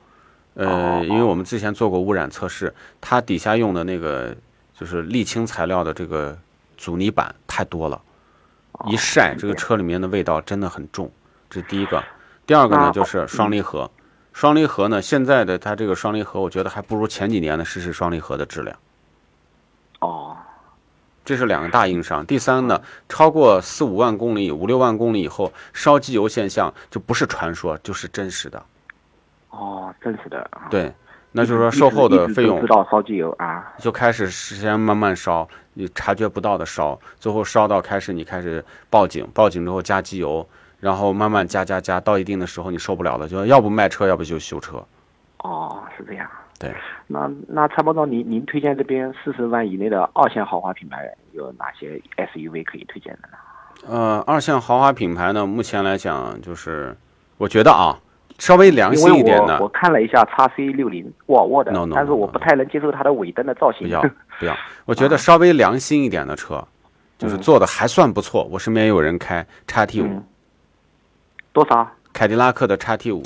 [0.54, 4.34] 呃，因为我们之前做过污染测试，它底下用的那个
[4.78, 6.38] 就是沥青材料的这个
[6.76, 8.00] 阻尼板太多了，
[8.86, 11.10] 一晒这个车里面的味道真的很重。
[11.50, 12.02] 这是第一个，
[12.46, 13.90] 第二个呢就是双离合，
[14.32, 18.76] 双离合呢现在的它这个双离合，我觉得还不如前几年的湿式双离合的质量。
[20.00, 20.36] 哦，
[21.24, 22.24] 这是两个大硬伤。
[22.26, 28.64] 第三呢，超过四五万公里、五六万公里以后，烧机油现象就不是传说，就是真实的。
[29.56, 30.92] 哦，真是的对，
[31.30, 40.44] 那就是说售后的费用知道烧机油啊，就开始先慢慢烧，你察觉不到的烧，最后烧到开始你开始报警，报警之后加机油，
[40.80, 44.84] 然后慢慢加加加，到一定的时候你受不了了，就要不卖车，要不就修车。
[45.38, 46.28] 哦，是这样。
[46.58, 46.74] 对，
[47.06, 53.38] 那那参谋长，您您推荐这边四十万以内的二线豪华品牌有哪些 SUV 可以推荐的呢？
[53.86, 56.96] 呃，二线豪华品牌呢，目前来讲就是
[57.38, 57.98] 我觉得啊。
[58.38, 63.86] 稍微良心一点的，我看了一下叉 C 六零沃尔沃的，但是我不太能接受它的尾灯的造型。
[63.86, 64.02] 不要
[64.38, 66.66] 不要，我觉得稍微良心一点的车，
[67.16, 68.44] 就是做的还算不错。
[68.50, 70.22] 我身边有人开叉 T 五
[71.52, 71.88] 多少？
[72.12, 73.22] 凯迪拉克的叉 T 五，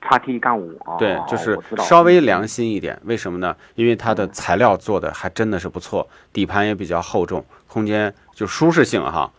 [0.00, 0.78] 叉 T 杠五。
[0.84, 2.98] 啊，对，就是稍微良心一点。
[3.04, 3.54] 为什么呢？
[3.74, 9.30] 因为它的材料做的还真的是不错，底盘也比较厚重，空间就舒适性哈，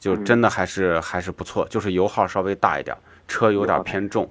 [0.00, 1.66] 就嗯真的还是还是不错。
[1.68, 4.28] 就是油耗稍微大一点，车有点偏重，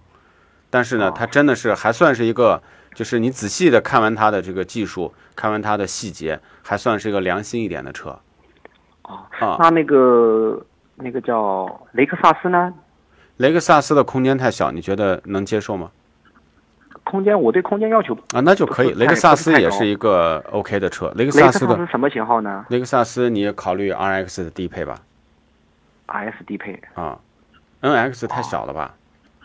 [0.69, 2.62] 但是呢哦，它真的是还算是一个，
[2.93, 8.19] 就是你仔细的看完它的这个技术，看完它的细节，还算是一个良心一点的车。
[9.03, 12.73] 哦啊，那那个那个叫雷克萨斯呢？
[13.38, 15.91] 雷克萨斯的空间太小，你觉得能接受吗？
[17.03, 18.91] 空间我对空间要求，啊，那就可以。
[18.95, 21.10] 雷克萨斯也是一个 OK 的车。
[21.15, 24.99] 雷克萨斯的什么型号呢雷克萨斯，你也考虑 RX 的低配吧
[26.08, 27.17] ？？RS 低配啊
[27.82, 28.93] ，NX 太小了吧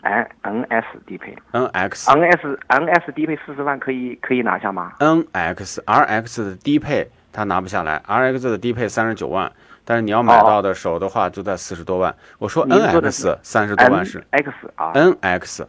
[0.03, 9.51] ，N NS 低配？NX，NS NS 低配四十万可以可以拿下吗？NX RX 的低配它拿不下来，RX 的低配三十九万，
[9.83, 12.13] 但是你要买到的手的话就在四十多万。
[12.37, 15.65] 我说您说的 NX 是三十多万是 NX 啊，NX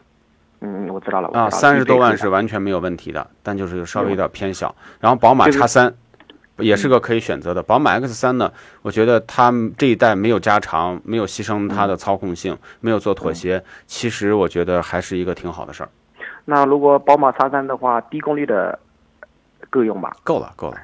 [0.61, 4.75] 嗯，我知道了，啊，知道了三十多万是完全没有问题的，但就是稍微有点偏小。
[5.01, 5.95] 然后宝马就是 X 三
[6.59, 7.63] 也是个可以选择的。
[7.63, 15.89] 宝马 X 三呢，我觉得它这一代没有加长，没有牺牲它的操控性，没有做妥协，其实我觉得还是一个挺好的事儿。
[16.45, 18.79] 那如果宝马 X 三的话，低功率的
[19.71, 20.17] 够用吧？
[20.23, 20.79] 够了，够了。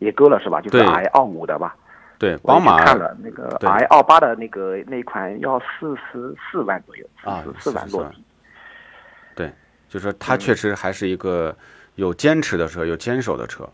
[0.00, 0.60] 也够了是吧？
[0.60, 1.74] 就是 i 二五的吧？
[2.18, 8.24] 对，宝马看了那个对 i 二八的那个那款要四十四万左右，啊四十四万44万落地。
[9.34, 9.52] 对，
[9.88, 11.56] 就是说它确实还是一个
[11.94, 13.70] 有坚持的车，有坚守的车哦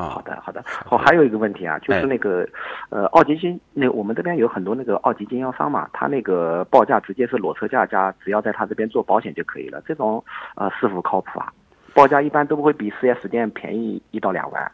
[0.00, 0.22] 哦，好啊。
[0.24, 0.64] 的好的。
[0.88, 2.48] 哦，还有一个问题啊，就哎是那个
[2.88, 10.24] 呃，奥迪经那我们这边有很多那个奥迪经销商嘛，他那个报价直接是裸车价加，只要在他这边做保险就可以了，这种
[10.56, 11.52] 呃是否靠谱啊？
[11.92, 14.72] 报价一般都不会比四 S 店便宜一到两万，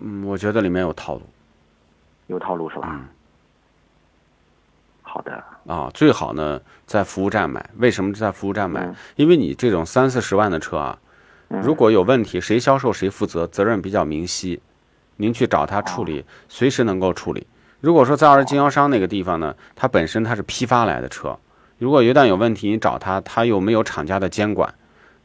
[0.00, 1.22] 嗯，我觉得里面有套路
[2.28, 2.88] 有套路是吧？
[2.92, 3.08] 嗯
[5.10, 5.90] 好的，啊。
[5.94, 8.94] 最好呢在服务站买，为什么在服务站买嗯？
[9.16, 11.07] 因为你这种三四十万的车啊，嗯
[11.48, 14.60] 如果有问题，谁销售谁负责，责任比较明晰。
[15.16, 17.46] 您去找他处哦理，随时能够处理。
[17.80, 21.38] 如果说在二级经销商那个地方呢，它本身它是批发来的车，
[21.78, 24.74] 如果一旦有问题，你找他，他又没有厂家的监管，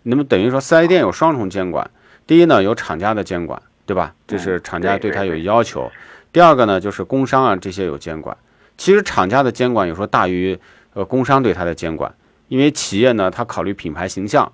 [0.03, 1.91] 那么等于说四 S 店有双重监管。
[2.25, 4.15] 第一呢，有厂家的监管，对吧？
[4.25, 5.91] 这是厂家对他有要求。
[6.31, 8.35] 第二个呢，就是工商啊这些有监管。
[8.77, 10.57] 其实厂家的监管有时候大于
[10.93, 12.15] 呃工商对他的监管，
[12.47, 14.51] 因为企业呢，他考虑品牌形象。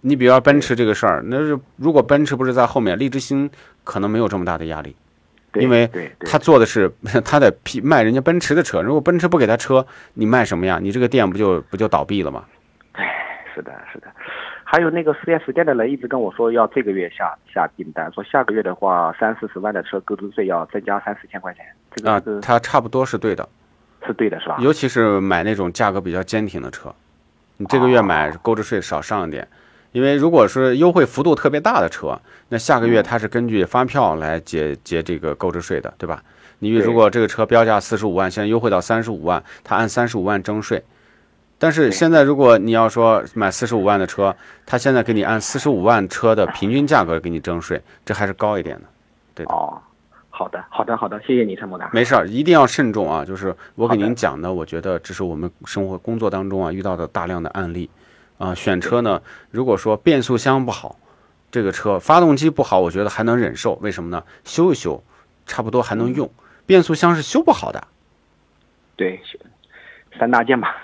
[0.00, 3.50] 你比如说奔驰这个事儿，那是如果奔驰不是在后面，利之星
[3.84, 4.94] 可能没有这么大的压力，
[5.54, 6.92] 因为对对他做的是
[7.24, 10.78] 他得批卖人家奔驰的车，如果奔驰不给他车，你卖什么呀？
[10.80, 12.44] 你这个店不就不就倒闭了吗？
[13.54, 14.06] 是的，是的。
[14.62, 21.64] 还有那个四 S 店的人一直跟我说要这个月下下订单，说下个月的话三四十万的车购置税要增加三四千块钱，
[21.96, 23.48] 这个他差不多是对的，
[24.06, 24.58] 是对的是吧？
[24.60, 26.94] 尤其是买那种价格比较坚挺的车，
[27.56, 29.48] 你这个月买购置税少上一点，
[29.98, 32.16] 因为如果是优惠幅度特别大的车，
[32.50, 36.22] 那下个月它是根据发票来结结这个购置税的，对吧？
[36.60, 40.84] 你如果这个车标价四十五万，现在优惠到三十五万，它按三十五万征税。
[41.58, 48.82] 但是现在如果你要说买四十五万的车，它现在给你按四十五万车的平均价格给你征税，这还是高一点的。
[49.34, 49.52] 对的。
[49.52, 49.76] 哦，
[50.30, 51.90] 好的，好的，好的，谢谢你，陈某达。
[51.92, 53.24] 没事儿，一定要慎重啊！
[53.24, 57.90] 就是我给您讲的，我觉得这是我们生活工作当中啊遇到的大量的案例
[58.38, 58.54] 啊。
[58.54, 59.20] 选车呢，
[59.50, 60.96] 如果说变速箱不好，
[61.50, 64.24] 这个车发动机不好，我觉得还能忍受，为什么呢？
[64.44, 65.02] 修一修，
[65.46, 66.30] 差不多还能用。
[66.66, 67.86] 变速箱是修不好的，
[68.94, 69.20] 对，
[70.18, 70.76] 三大件吧。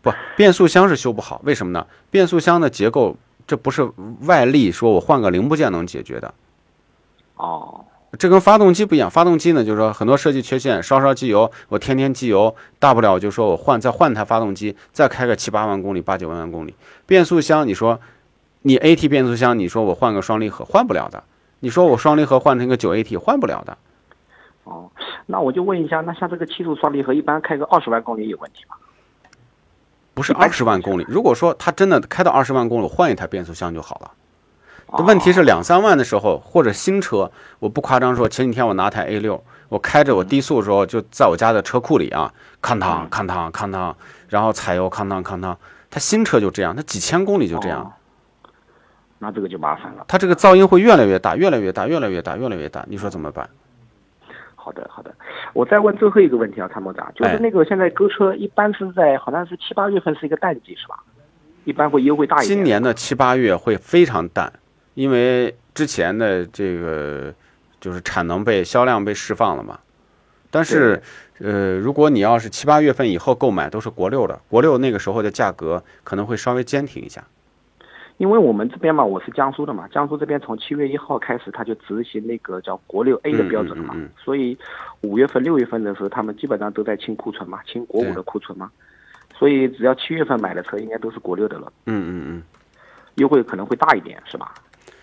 [0.00, 1.86] 不，变速箱是修不好，为什么呢？
[2.10, 6.32] 变速箱的结构，这不是外力说我换个零部件能解决的。
[7.34, 7.84] 哦，
[8.18, 16.74] 这跟发动机不一样，发动机呢，就是说很多设计缺陷，烧烧机油，我天天机油，大不了我就说我换再换台发动机，再开个七八万公里、八九万公里。
[17.06, 17.98] 变速箱，你说
[18.60, 21.24] 你 AT 变速箱，你说我换个双离合换不了的，
[21.60, 23.78] 你说我双离合换成个九 AT 换不了的。
[24.64, 24.90] 哦，
[25.26, 28.76] 那我就问一下，那像这个七速双离合，一般开个二十万公里有问题吗？
[30.12, 34.10] 不是二十万公里，如果说它真的开到二十万公里，我换一台变速箱就好了。
[34.92, 43.96] 哦问题是两三万的时候，或者新车，我不夸张说，前几天我拿台 A 六，我开着我低速的时候，就在我家的车库里啊，康当康当康当，
[44.28, 45.56] 然后踩油康当康当，
[45.90, 47.92] 它新车就这样，它几千公里就这样，哦
[49.18, 50.04] 那这个就麻烦了。
[50.08, 53.48] 它这个噪音会越来越大，越来越大，越来越大，越来越大，你说怎么办？
[54.56, 55.14] 好的，好的。
[55.54, 60.96] 我再问最后一个问题啊，参谋长，就是哎那个现在购车一般是在好像是七八月份是一个淡季是吧？
[61.64, 62.56] 一般会优惠大一点。
[62.56, 64.52] 今年的七八月会非常淡，
[64.94, 67.32] 因为之前的这个
[67.80, 69.80] 就是产能被销量被释放了嘛，
[70.50, 71.02] 但是，
[71.40, 77.24] 呃，如果你要是七八月份以后购买，都是国六的，国六那个时候的价格可能会稍微坚挺一下。
[78.18, 84.04] 因为我们这边嘛，我是江苏的嘛，江苏这边从七月一号开始，他就执行那个叫国六 A 的标准了嘛，嗯嗯。
[84.04, 84.56] 嗯所以
[85.00, 88.70] 五月份、六月份的时候，他们基本上都在清库存嘛，清国五的库存嘛，
[89.36, 92.42] 所以只要七月份买的车，应该都是国六的了，嗯嗯嗯，
[93.14, 94.54] 优惠可能会大一点，是吧？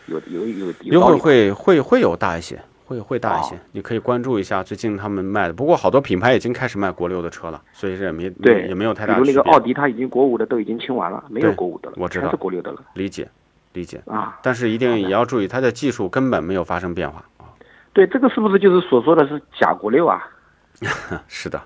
[0.09, 3.59] 有有有有优惠会会会有大一些，会会大一些哦。
[3.71, 9.31] 你可以关注一下最近他们卖的，不过好多品牌已经开始卖国六的车了，所以这也没对也没有太大区别。
[9.33, 13.29] 如那个奥迪，它已经国五的都已经清完了，没有国五的了，我知道国六的了理解
[13.73, 14.39] 理解，啊。
[14.41, 17.45] 但是一定也要注意，它的技术根本没有发生变化啊。
[17.93, 20.27] 对，这个是不是就是所说的是假国六啊？
[21.27, 21.61] 是的，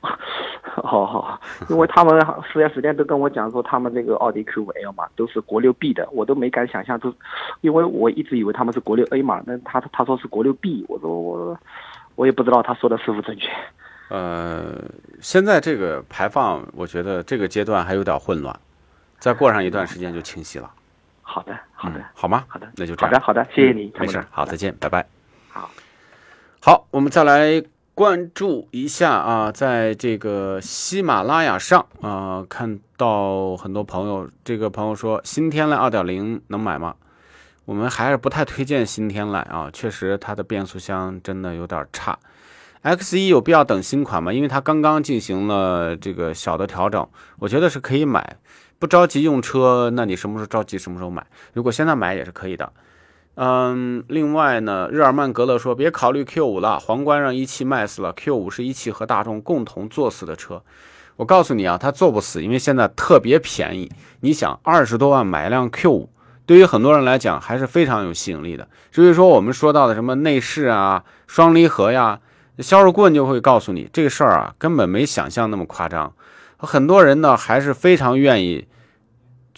[0.82, 7.12] 好好，因为他们四 S 店都跟我讲说，他们这个奥迪 Q 五 L 嘛，都是国六 B 的，我都没敢想象，就
[7.60, 11.58] 因为我一直以为他们是国六 A 嘛，那他他说是国六 B，我说我
[12.14, 13.48] 我也不知道他说的是否正确。
[14.08, 14.74] 呃，
[15.20, 18.58] 现在这个排放，我觉得这个阶段还有点混乱，
[19.18, 20.70] 再过上一段时间就清晰了。
[21.22, 22.44] 好的，好的嗯，好吗？
[22.48, 23.10] 好的，那就这样。
[23.10, 24.72] 好的，好的，谢谢你，嗯没事，好，再见。
[24.72, 25.06] 见，拜拜。
[25.48, 25.70] 好，
[26.60, 27.62] 好，我们再来
[28.00, 36.94] 关注一下啊，在这个喜马拉雅上啊，看到很多朋友，这个朋友说新天籁2.0能买吗？
[37.66, 42.18] 我们还是不太推荐新天籁啊，确实它的变速箱真的有点差。
[42.80, 44.32] X 1有必要等新款吗？
[44.32, 47.06] 因为它刚刚进行了这个小的调整，
[47.38, 48.38] 我觉得是可以买。
[48.78, 51.26] 不着急用车，那你什么时候着急什么时候买。
[51.52, 52.72] 如果现在买也是可以的。
[53.36, 60.62] 嗯，另外呢，日耳曼格勒说别考虑 Q 五了，皇冠让一汽卖死了，Q 五是一汽和大众共同做死的车。
[61.16, 63.90] 我告诉你啊，它做不死，因为现在特别便宜。
[64.20, 66.10] 你想，二十多万买一辆 Q 五，
[66.44, 68.68] 对于很多人来讲还是非常有吸引力的。
[68.90, 72.20] 至于说我们说到的什么内饰啊、双离合呀，
[72.58, 76.12] 销售顾问就会告诉你，这个事儿啊根本没想象那么夸张。
[76.58, 78.66] 很多人呢还是非常愿意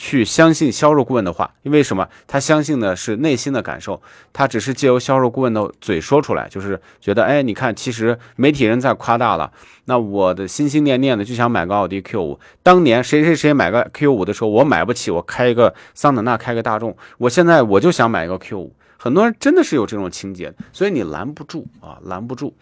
[0.05, 2.09] 去相信销售顾问的话，因为什么？
[2.27, 9.53] 他相信的是内心的感受，他只是借由销售顾问的嘴说出来，就是觉得，哎，你看，其实媒体人在夸大了。
[9.85, 18.75] 那我的心心念念的就想买个奥迪 Q 五，当年谁谁谁买个 Q 五的时候，我买不起，我开一个桑塔纳，开个大众，我现在我就想买个 Q 五。
[18.99, 22.57] 很多人真的是有这种情节，所以你拦不住啊，拦不住。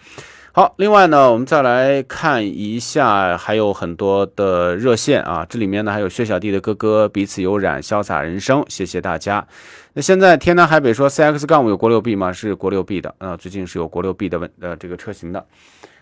[0.52, 9.46] 好，另外呢，我们再来看一下，还有很多的热线啊，这里面呢还有薛小弟的哥哥彼此有染，潇洒人生，谢谢大家。
[9.92, 12.32] 那现在天南海北说 CX 杠五有国六 B 吗？
[12.32, 15.46] 是国六 B 的，啊，最近是有国六 B 的问呃这个车型的。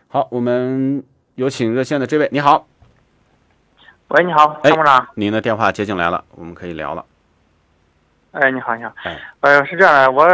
[0.09, 2.67] 好，我们有请热线的这位，你好，
[4.09, 5.09] 喂，你好，哎参谋长。
[5.15, 7.05] 您的电话接进来了，我们可以聊了。
[8.31, 8.95] 哎，你好，你好。
[9.41, 10.27] 哎，是这样的，我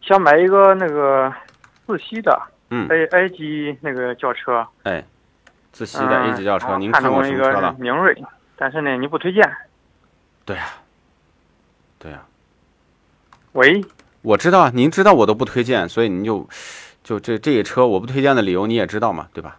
[0.00, 1.32] 想买一个那个
[1.88, 2.40] 自吸的
[2.70, 4.66] 嗯，A A 级那个轿车。
[4.84, 5.04] 哎，
[5.72, 7.76] 自吸的嗯 A 级轿车，您看过看中一个什么车了？
[7.78, 8.16] 明锐，
[8.56, 9.42] 但是呢，你不推荐。
[10.44, 10.64] 对呀、
[11.98, 12.22] 对呀、
[13.52, 13.84] 喂，
[14.22, 16.48] 我知道啊，您知道我都不推荐，所以您就
[17.04, 19.58] 就这这个车我不推荐的理由你也知道嘛，对吧？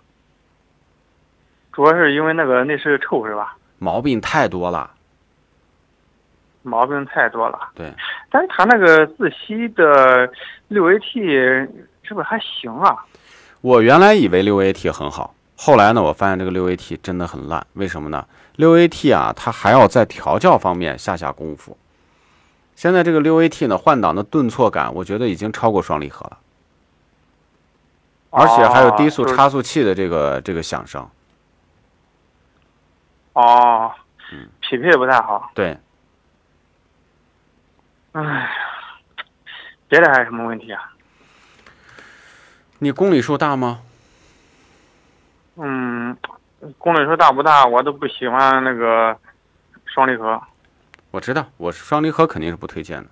[1.72, 3.56] 主要是因为那个内饰臭是吧？
[3.80, 4.92] 毛病太多了，
[6.62, 7.70] 毛病太多了。
[7.74, 7.94] 对，
[8.30, 10.30] 但是它那个自吸的
[10.68, 11.70] 六 AT
[12.04, 13.06] 是不是还行啊？
[13.62, 18.28] 我原来以为六 AT 很好，后来呢，我发现这个六 AT 真的很烂，为什么呢？
[18.56, 21.78] 六 AT 啊，它还要在调教方面下下功夫。
[22.76, 26.38] 现在这个六 AT 呢，换挡的顿挫感，我觉得已经超过双离合了，
[28.32, 31.08] 而且还有低速差速器的这个这个响声。
[33.34, 33.92] 哦
[34.34, 35.52] 嗯，匹配不太好。
[35.54, 35.78] 对，
[38.14, 38.50] 唉，
[39.88, 40.92] 别的还有什么问题啊？
[42.84, 43.80] 你公里数大吗？
[45.58, 46.18] 嗯，
[46.80, 49.16] 公里数大不大，我都不喜欢那个
[49.86, 50.42] 双离合。
[51.12, 53.10] 我知道，我是双离合肯定是不推荐的。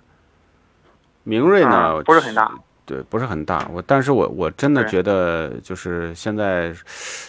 [1.22, 2.50] 明锐呢，啊不是很大，
[2.84, 3.64] 对，不是很大。
[3.70, 6.74] 我，但是我我真的觉得，就是现在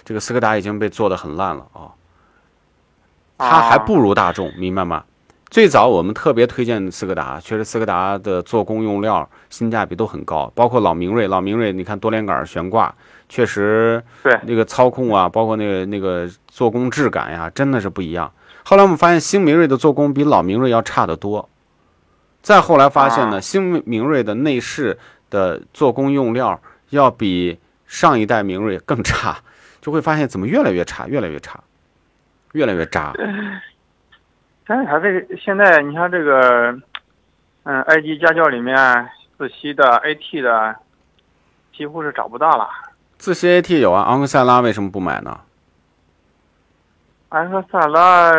[0.04, 1.94] 这个斯柯达已经被做的很烂了啊，
[3.38, 5.04] 它还不如大众，明白吗？
[5.52, 12.96] 最早我们特别推荐斯柯达，确实斯柯达的做工用料性价比都很高，包括老明锐，老明锐你看多连杆悬挂，
[13.28, 18.32] 确实对那个操控啊，包括那个那个做工质感呀，真的是不一样。
[18.64, 21.50] 后来我们发现新明锐的做工比老明锐要差得多，
[22.42, 24.98] 再后来发现呢，啊新明锐的内饰
[25.30, 29.40] 的做工用料要比上一代明锐更差，
[29.82, 31.60] 就会发现怎么越来越差，越来越差，
[32.54, 33.14] 越来越渣。
[34.72, 36.72] 但是它这个现在你像这个，
[37.64, 38.78] 嗯，i 级家教里面
[39.38, 40.74] 自吸的 AT 的
[41.76, 42.70] 几乎是找不到了。
[43.18, 45.42] 自吸 AT 有啊，昂克赛拉为什么不买呢？
[47.30, 48.32] 昂克赛拉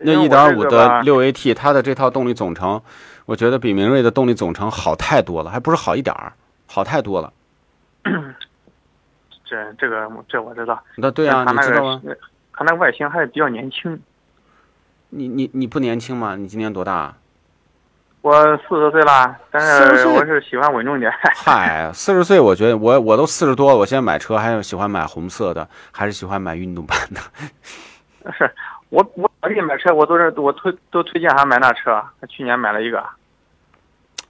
[0.00, 2.82] 那一点五的六 AT，它的这套动力总成，
[3.24, 6.32] 我觉得比明锐的动力总成好太多了，还不是好一点儿，
[6.66, 7.32] 好太多了。
[9.46, 10.82] 这这个这我知道。
[10.96, 12.00] 那对啊，他那你知道吗？
[12.04, 12.18] 个
[12.54, 13.96] 他那个外形还是比较年轻。
[15.10, 16.36] 你你你不年轻吗？
[16.36, 17.16] 你今年多大啊？
[18.22, 18.34] 我
[18.68, 21.10] 四十岁了，但40岁是我是喜欢稳重点。
[21.34, 27.20] 嗨，四十岁，我觉得我我都四十多了，我现在买车还是喜欢买红色的，还是喜欢买运动版的。
[28.36, 28.50] 是
[28.90, 32.02] 我我表弟买车，我都是我推都推荐他买那车。
[32.20, 33.02] 他去年买了一个。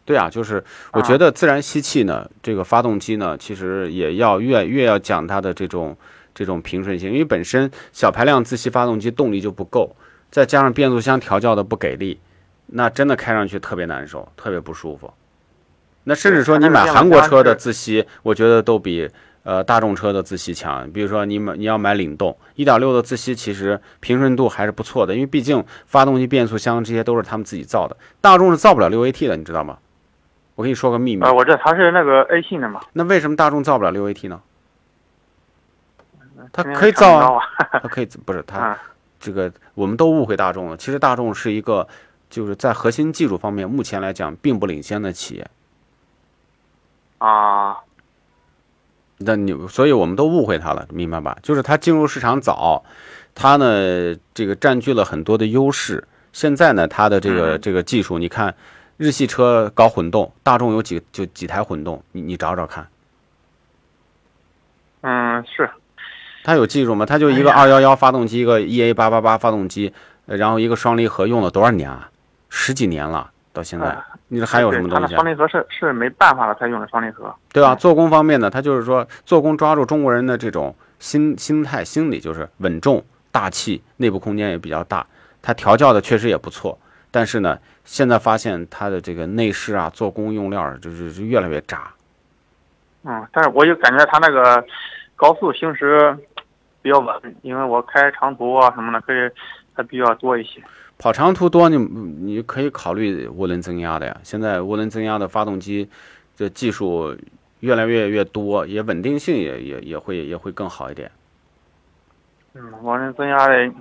[0.04, 0.62] 对啊，就是
[0.92, 5.96] 我觉得自然吸气呢，这个发动机呢，其实也要越越要讲它的这种
[6.32, 9.94] 这种平顺性，因为本身小排量自吸发动机动力就不够，
[10.30, 12.20] 再加上变速箱调教的不给力，
[12.66, 15.12] 那真的开上去特别难受，特别不舒服。
[16.04, 19.10] 那甚至说你买韩国车的自吸，我觉得都比
[19.42, 20.90] 呃大众车的自吸强。
[20.90, 29.78] 比如说你买你要买领动1.6的自吸，其实平顺度还是不错的，因为毕竟发动机、变速箱这些都是他们自己造的，大众是造不了 6AT 的，你知道吗？
[30.54, 34.40] 我跟你说个秘密呃，，我这它是那个 A 信的嘛，那为什么大众造不了 6AT 呢？
[36.52, 37.42] 它可以造啊。
[37.72, 38.78] 它可以不是它啊
[39.20, 40.76] 这个我们都误会大众了。
[40.76, 41.86] 其实大众是一个
[42.28, 45.46] 就是在核心技术方面目前来讲并不领先的企业。
[47.18, 47.76] 啊，
[49.18, 51.36] 那你所以我们都误会它了，明白吧？
[51.42, 52.82] 就是它进入市场早，
[53.34, 56.08] 它呢这个占据了很多的优势。
[56.32, 58.54] 现在呢，它的这个嗯这个技术，你看
[58.96, 62.88] 日系车搞混动，大众有几就几台混动，你你找找看。
[65.02, 65.68] 嗯，是
[66.43, 67.05] 它有技术吗？
[67.07, 69.93] 它就一个二幺幺发动机，一个 EA 八八八发动机，
[70.26, 72.11] 呃然后一个双离合用了多少年啊？
[72.49, 75.09] 十几年了，到现在哎，你说还有什么东西啊？
[75.11, 77.34] 那双离合是是没办法了才用的双离合。
[77.53, 77.74] 对吧？
[77.74, 85.07] 做工方面呢，它就是说做工抓住中国人的这种心心态心理，就是稳重大气，内部空间也比较大。
[85.43, 86.78] 它调教的确实也不错，
[87.11, 91.91] 但是呢，现在发现它的这个内饰啊、做工用料就是是越来越渣。
[93.05, 94.62] 嗯，但是我就感觉它那个
[95.16, 96.14] 高速行驶
[96.82, 99.30] 比较稳，因为我开长途啊什么的，可以
[99.72, 100.62] 还比较多一些。
[100.98, 104.16] 跑长途多，你你可以考虑涡轮增压的呀。
[104.22, 105.88] 现在涡轮增压的发动机
[106.36, 107.16] 的技术
[107.60, 111.10] 越来越越多，也稳定性也也也会也会更好一点。
[112.52, 113.72] 嗯，涡轮增压的，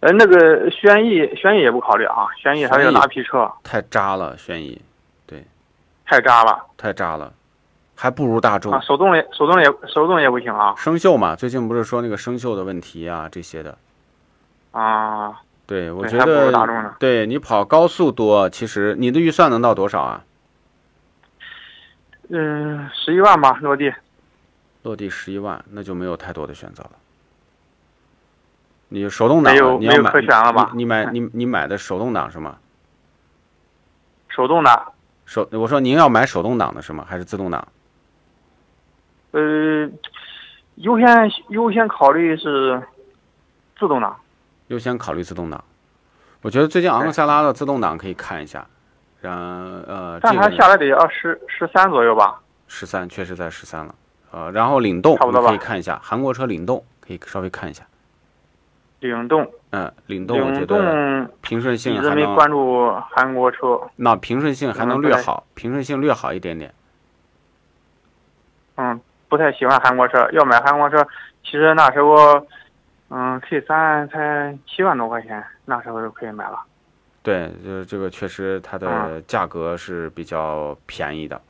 [0.00, 4.80] 呃，那个轩逸，轩逸也不考虑啊，轩逸还是个拉皮车，太渣了，轩逸
[5.26, 5.44] 对
[6.06, 7.32] 太渣了太渣了，
[8.02, 8.80] 还不如大众啊！。
[8.80, 13.78] 手动也手动也手动也不行啊生锈嘛，最近不是说那个生锈的问题啊这些的。
[14.72, 15.40] 啊！
[15.66, 20.24] 对，我觉得对你跑高速多，其实你的预算能到多少啊？
[22.28, 23.94] 嗯，十一万吧，落地。
[24.82, 26.90] 落地十一万，那就没有太多的选择了。
[28.88, 32.56] 你手动挡没有你要买没有可选了吧你你买 你你买的手动挡是吗？
[34.28, 34.92] 手动挡，
[35.24, 37.06] 手我说您要买手动挡的是吗？
[37.08, 37.68] 还是自动挡？
[39.32, 39.90] 呃，
[40.76, 42.80] 优先优先考虑是
[43.78, 44.16] 自动挡。
[44.68, 45.62] 优先考虑自动挡。
[46.40, 48.66] 我觉得最近昂克赛拉的自动挡可以看一下，
[49.20, 52.40] 然呃这个但它下来得要十十三左右吧？
[52.66, 53.94] 十三确实在十三了，
[54.30, 57.84] 呃，然后领动你差不多吧可以看一下，韩国车领动可以稍微看一下，
[59.00, 63.80] 领动，嗯，领动我觉得平顺一直没性还能关注韩国车。
[63.96, 66.74] 那平顺性还能略好，平顺性略好一点点。
[68.76, 69.00] 嗯，
[69.32, 71.02] 不太喜欢韩国车，要买韩国车，
[71.42, 72.46] 其实那时候，
[73.08, 76.60] 嗯，K 三才七万多块钱，那时候就可以买了。
[77.22, 81.40] 对，就是这个确实它的嗯价格是比较便宜的。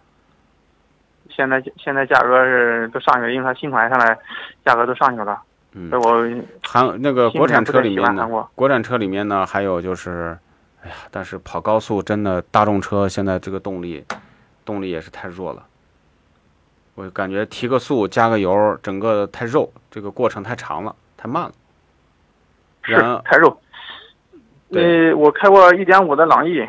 [1.28, 4.16] 现在现在价格是都上去了，因为它新款上来，
[4.64, 5.42] 价格都上去了。
[5.72, 6.24] 嗯我
[6.62, 10.38] 韩那个国产车里面呢国产车里面呢还有就是，
[10.84, 14.04] 哎呀，但是跑高速真的大众车现在这个动力，
[14.64, 15.66] 动力也是太弱了。
[16.94, 21.52] 我感觉提个速加个油，整个太肉，这个过程太长了，太慢了。
[22.82, 23.56] 是太肉。
[24.70, 26.66] 对呃，我开过一点五的朗逸，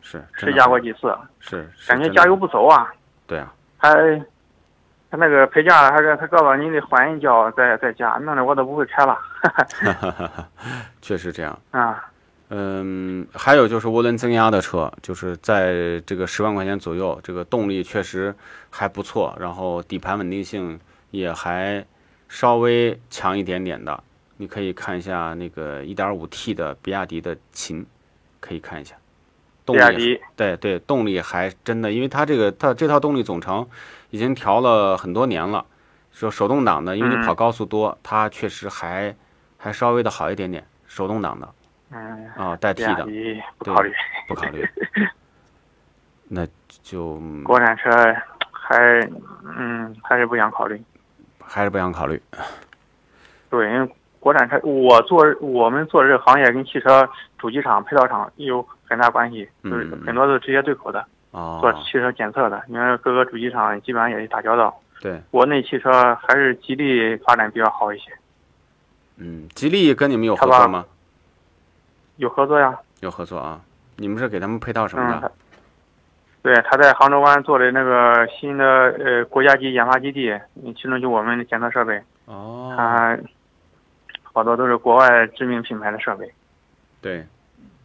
[0.00, 2.90] 是试驾过几次，是，是感觉加油不走啊。
[3.26, 3.90] 对啊，还
[5.10, 9.18] 他那个配件还是他告诉你得缓一脚再再加，弄得我都不会开了。
[11.02, 11.58] 确实这样。
[11.70, 12.07] 啊，
[12.50, 18.34] 嗯，还有就是涡轮增压的车，就是在这个十万块钱左右，这个动力确实
[18.70, 20.80] 还不错，然后底盘稳定性
[21.10, 21.84] 也还
[22.28, 24.02] 稍微强一点点的。
[24.38, 27.84] 你可以看一下那个 1.5T 的比亚迪的秦，
[28.40, 28.94] 可以看一下。
[29.66, 33.68] 动力比亚迪对对，动力还真的，因为它这个它这套动力总成
[34.08, 35.66] 已经调了很多年了。
[36.12, 39.14] 说手动挡的，因为你嗯跑高速多，它确实还
[39.58, 40.66] 还稍微的好一点点。
[40.86, 41.46] 手动挡的
[41.90, 43.06] 嗯，啊、代替的
[43.58, 43.92] 不考虑，
[44.28, 44.66] 不考虑，
[46.28, 46.46] 那
[46.82, 47.90] 就国产车
[48.52, 48.76] 还
[49.56, 50.80] 嗯还是不想考虑。
[51.40, 52.20] 还是不想考虑。
[53.48, 57.08] 对，因为国产车，我做我们做这个行业跟汽车
[57.38, 62.62] 主机厂、配套厂有很大关系，就是嗯很多都是直接对口的，哦做，汽车检测的。
[62.66, 64.78] 你看各个主机厂基本上也是打交道。
[65.00, 68.10] 对，国内汽车还是吉利发展比较好一些，
[69.16, 70.84] 嗯，吉利跟你们有合作吗？
[72.18, 72.78] 有合作呀。
[73.00, 73.60] 有合作啊？
[73.96, 75.26] 你们是给他们配套什么嗯，的？
[75.26, 75.32] 嗯
[76.40, 80.30] 对，他在杭州湾做的那个新的呃国家级研发基地，
[80.62, 83.18] 嗯其中就我们的检测设备，哦，他
[84.22, 86.32] 好多都是国外知名品牌的设备。
[87.02, 87.26] 对，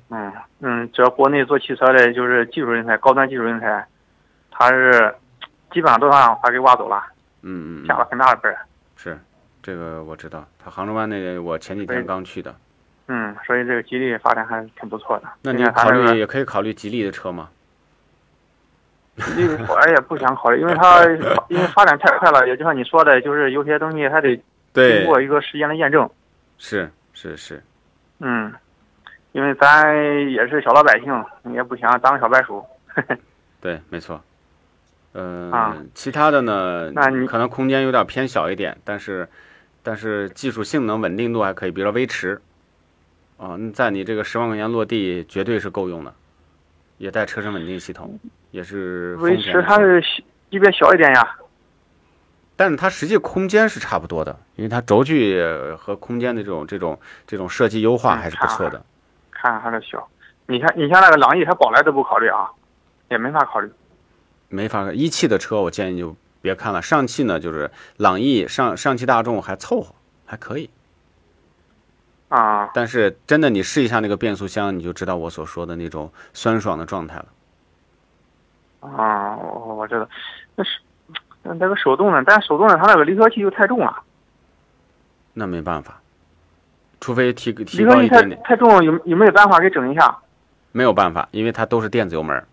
[0.09, 0.31] 嗯
[0.61, 3.85] 嗯，只要国内做汽车的，就是技术人才、高端技术人才，
[4.51, 5.13] 他是
[5.71, 7.03] 基本上都让他给挖走了，
[7.41, 8.55] 嗯嗯下了嗯，很大的本。
[8.95, 9.19] 是
[9.63, 10.45] 这个我知道。
[10.63, 12.55] 他杭州湾那个我前几天刚去的。
[13.07, 15.27] 嗯，所以这个吉利发展还是挺不错的。
[15.41, 17.49] 那你考虑也可以考虑吉利的车吗？
[19.17, 21.05] 吉利，我也不想考虑，因为它
[21.49, 24.35] 因为发展太快了，也就像你说的，就是有些东西还得
[24.73, 26.09] 经，过一个时间的验证。
[26.57, 27.61] 是是是，
[28.19, 28.51] 嗯，
[29.33, 29.93] 因为咱
[30.31, 32.65] 也是小老百姓，也不想当小白鼠。
[33.59, 34.21] 对，没错。
[35.11, 39.27] 呃，啊其他的呢，那你可能空间有点偏小一点，但是
[39.83, 42.41] 但是技术性能稳定度还可以，比如说威驰，
[43.43, 46.13] 啊，那在你这个十万块钱落地绝对是够用的，
[46.97, 48.17] 也带车身稳定系统，
[48.51, 51.35] 也是丰威驰田的车它是小级别小一点呀。
[52.55, 55.43] 但是它实际空间是差不多的，因为它轴距
[55.77, 58.81] 和空间的这种这种这种设计优化嗯还是不错的。
[59.29, 60.07] 看还是小。
[60.45, 62.49] 你看，你像那个朗逸，它宝来都不考虑啊，
[63.09, 63.69] 也没法考虑。
[64.47, 66.81] 没法一汽的车，我建议就别看了。
[66.81, 70.69] 上汽呢，就是朗逸、上上汽大众还凑合，还可以。
[72.33, 77.25] 啊，但是真的，你试一下那个变速箱，你就知道我所说的那种酸爽的状态了。
[78.79, 80.09] 啊，我我知道，
[80.55, 80.79] 那是
[81.43, 84.01] 那那个手动的，但手动的它那个离合器又太重了，
[85.33, 86.01] 那没办法，
[86.99, 90.17] 除非提提高一点点，太重，有有没有办法给整一下？
[90.71, 92.47] 没有办法，因为它都是电子油门儿。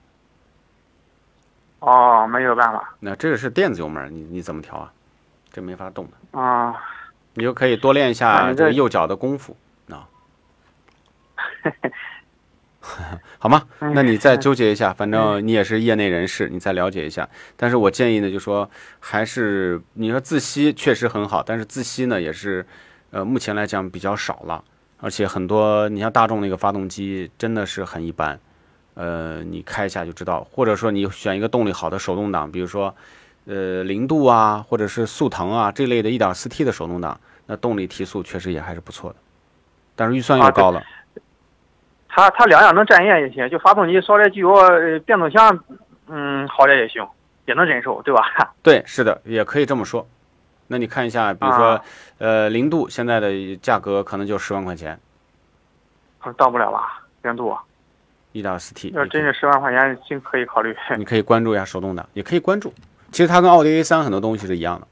[1.78, 4.92] 哦，没有办法那这个是电子油门儿，你你怎么调啊？
[5.50, 6.38] 这没法动的。
[6.38, 6.76] 啊。
[7.34, 9.69] 你就可以多练一下这个右脚的功夫啊。
[13.38, 13.62] 好吗？
[13.80, 17.28] 哎那你再纠结一下，反正你也是业内人士，你再了解一下。
[17.56, 22.66] 但是我建议呢，就说还是你说自吸确实很好，但是自吸呢也是，
[23.10, 24.64] 呃，目前来讲比较少了，
[24.98, 28.40] 而且很多你像大众那个发动机真的是很一般，
[28.94, 32.94] 呃，你开一下就知道，或者说你选一个动力好的手动挡，比如说。
[33.46, 39.16] 呃，零度啊，或者是速腾啊这类的 1.4T 的手动挡，那动力提速确实也还是不错的，
[39.96, 40.80] 但是预算又高了。
[42.12, 45.64] 它它两样能占验也行，就发动机烧点机油，呃变速箱，
[46.08, 47.06] 嗯，好点也行，
[47.46, 48.22] 也能忍受，对吧？
[48.62, 50.06] 对，是的，也可以这么说。
[50.66, 51.84] 那你看一下，比如说，啊
[52.18, 54.98] 呃，零度现在的价格可能就十万块钱
[56.36, 57.02] 到不了吧？
[57.22, 57.56] 零度
[58.34, 60.76] ，，1.4T，要真是十万块钱，真可以考虑。
[60.96, 62.72] 你可以关注一下手动挡，也可以关注。
[63.10, 64.86] 其实它跟奥迪 A 三很多东西是一样的。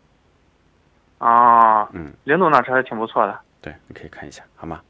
[1.25, 3.39] 啊，嗯，零度那车还挺不错的。
[3.61, 4.81] 对，你可以看一下，好吗？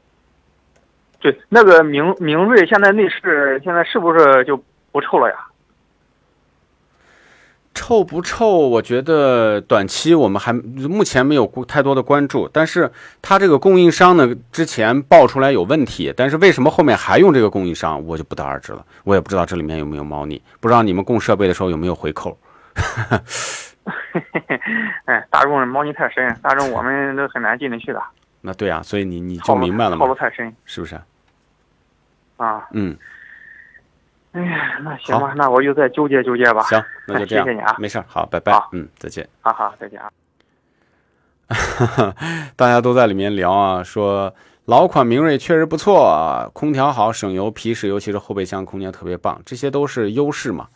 [1.19, 4.61] 对，那个明明锐现在内饰现在是不是就
[4.91, 5.35] 不臭了呀？
[7.73, 8.67] 臭不臭？
[8.67, 12.91] 我觉得短期我们还目前没有太多的关注，但是
[13.21, 18.85] 它这个供应商呢，之前爆出来有问题，但是为什么后面还用这个供应商，我就不得而知了。
[19.03, 22.37] 我也不知道这里面有没有猫腻，不知道你们供设备的时候有没有回扣。
[25.05, 28.01] 哎，大众猫腻太深，大众我们都很难进得去的，
[28.41, 30.99] 那对啊，所以你你就明白了嘛，套路太深是不是？
[32.37, 32.67] 啊。
[32.71, 32.95] 嗯，
[34.31, 36.63] 哎呀，那行吧，那我就再纠结纠结吧。
[36.63, 39.27] 行，那就这样， 谢谢你啊没事儿，好，拜拜，嗯，再见。
[39.41, 40.09] 好好，再见啊。
[42.55, 44.33] 大家都在里面聊啊，说
[44.65, 50.67] 老款明锐确实不错，空调好，省油，皮实，尤其是后备箱空间特别棒，这些都是优势嘛。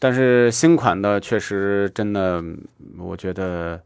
[0.00, 2.42] 但是新款的确实真的，
[2.98, 3.80] 我觉得，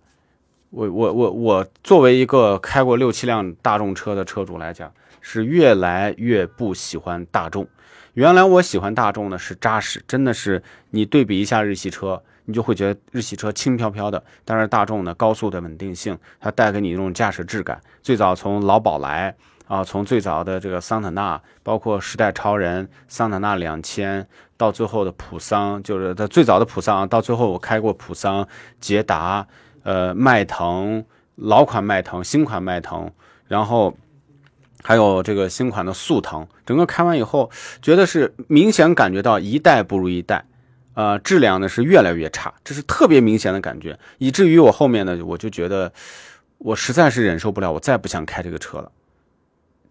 [0.77, 7.67] 我我我我作为一个开过六七辆大众车的车主来讲，是越来越不喜欢大众。
[8.13, 17.81] 原来我喜欢大众呢是扎实，真的是你对比一下日系车，你就会觉得日系车轻飘飘的，但是大众呢高速的稳定性，它带给你一种驾驶质感。
[18.03, 19.35] 最早从老宝来，
[19.69, 28.47] 啊，从最早的这个桑塔纳，包括时代超人、桑塔纳两千，到最后的普桑，就是它最早的普桑，到最后我开过普桑、
[28.79, 29.47] 捷达、
[29.87, 31.05] 呃迈腾、
[31.37, 33.13] 老款迈腾、新款迈腾，
[33.47, 33.97] 然后
[34.83, 40.45] 还有这个新款的速腾，整个开完以后，觉得是明显感觉到一代不如一代。
[40.95, 45.93] 呃，质量呢是越来越差，这是特别明显的感觉，以至于我后面呢，我就觉得
[46.59, 48.91] 我实在是忍受不了，我再不想开这个车了。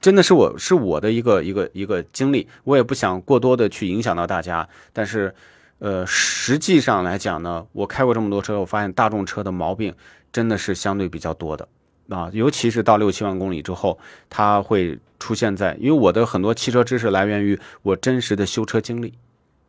[0.01, 4.67] 真的是我是我的一个一个一个经历，我也不想过多的去影响到大家。
[4.93, 5.33] 但是，
[5.80, 9.93] 呃，实际上来讲呢，我开过这么多车，我发现大众车的毛病
[10.32, 11.67] 真的是相对比较多的
[12.09, 13.99] 啊，尤其是到六七万公里之后，
[14.30, 19.13] 它会出现在，因为我的很多汽车知识来源于我真实的修车经历。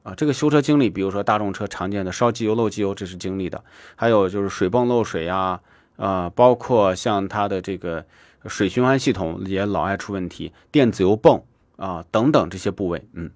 [0.03, 3.59] 啊，这个修车经历，比如说大众车常见的烧机油、漏机油，这是经历的；
[3.97, 5.61] 还有就是水泵漏水呀，
[5.97, 8.05] 啊，包括像它的这个
[8.47, 11.43] 水循环系统也老爱出问题，电子油泵
[11.77, 13.03] 啊等等这些部位。
[13.15, 13.31] 嗯，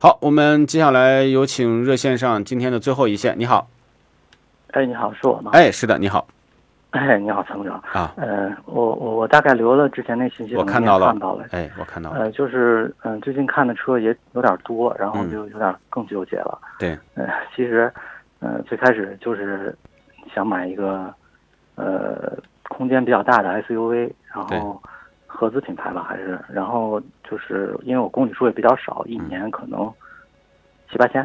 [0.00, 3.38] 好，我们接下来有请热线上今天的最后一线。
[3.38, 3.68] 你好，
[4.72, 5.50] 哎，你好，是我吗？
[5.52, 6.26] 哎，是的，你好。
[6.90, 8.12] 哎，你好，参谋长啊。
[8.16, 11.46] 呃，我我我大概留了之前那信息，我看到了，看到了。
[11.52, 12.18] 哎，我看到了。
[12.18, 16.58] 呃，就是嗯，最近看的车也有点多，然后就有点更纠结了。
[16.80, 16.98] 对。
[17.14, 17.92] 呃，其实，
[18.40, 19.72] 呃，最开始就是
[20.34, 21.14] 想买一个
[21.76, 22.36] 呃
[22.68, 24.82] 空间比较大的 SUV，然后
[25.28, 27.00] 合资品牌吧，还是，然后
[27.30, 29.90] 就是因为我公里数也比较少，一年可能
[30.90, 31.22] 七八千。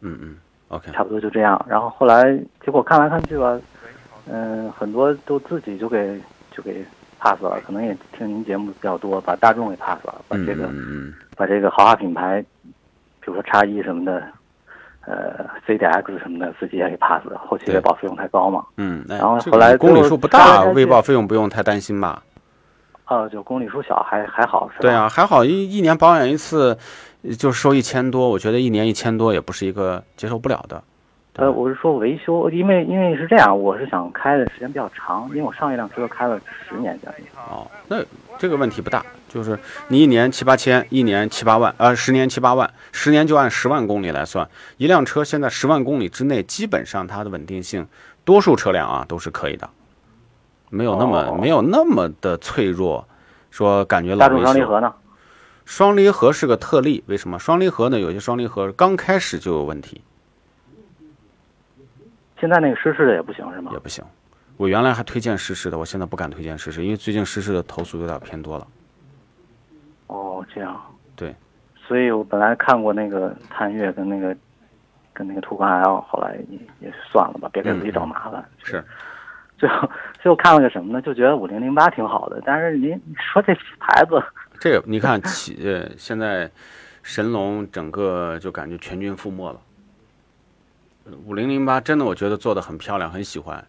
[0.00, 0.36] 嗯嗯。
[0.68, 0.90] OK。
[0.92, 3.58] 差不多就这样，然后后来结果看来看去吧。
[4.30, 6.20] 嗯，很多都自己就给
[6.50, 6.84] 就给
[7.18, 10.68] pass 了，可能也听您节目比较多，把大众给 pass 了，把这个
[11.34, 12.44] 把这个豪华品牌，
[13.20, 14.22] 比如说叉一什么的，
[15.06, 18.66] 呃，CDX 什么的，自己也给 pass 了，后期维保费用太高嘛。
[18.76, 22.22] 嗯，然后后来公里数不大，未报费用不用太担心吧？
[23.08, 24.82] 呃，就公里数小还还好是吧？
[24.82, 26.76] 对啊，还好一一年保养一次
[27.38, 30.82] 就收一千多，我觉得一年一千多也不是一个接受不了的。
[31.36, 36.38] 呃，我是说维修，因为因为是这样，我是想开的时间比较长，因为我上一辆车开了
[36.68, 37.24] 十年将近。
[37.36, 38.02] 哦，那
[38.36, 39.56] 这个问题不大，就是
[39.86, 44.48] 你一年七八千，一年七八万，呃，十年七八万，十年就按十万公里来算，
[44.78, 47.86] 一辆车现在十万公里之内，基本上它的稳定性，
[48.24, 49.70] 多数车辆啊都是可以的，
[50.70, 53.06] 没有那么没有那么的脆弱，
[53.50, 54.94] 说感觉老大众双离合呢？
[55.64, 57.38] 双离合是个特例，为什么？
[57.38, 57.98] 双离合呢？
[57.98, 60.00] 有些双离合刚开始就有问题。
[62.40, 63.70] 现在那个湿式的也不行是吗？
[63.72, 64.02] 也不行，
[64.56, 68.66] 我原来还推荐湿式的，我现在不敢推荐湿式，因为最近湿式的投诉有点偏多了。
[70.06, 70.80] 哦，这样。
[71.16, 71.34] 对。
[71.86, 74.36] 所以我本来看过那个探岳跟那个
[75.12, 78.42] 跟那个途观 L，后来也也算了吧，别给自己找麻烦。
[78.62, 78.84] 是。
[79.58, 79.90] 最后
[80.22, 81.02] 最后看了个什么呢？
[81.02, 84.22] 就觉得五零零八挺好的，但是您说这牌子，
[84.58, 86.50] 这个你看，起呃现在
[87.02, 89.60] 神龙整个就感觉全军覆没了。
[91.26, 93.64] 五零零八真的，我觉得做的很漂亮，很喜欢。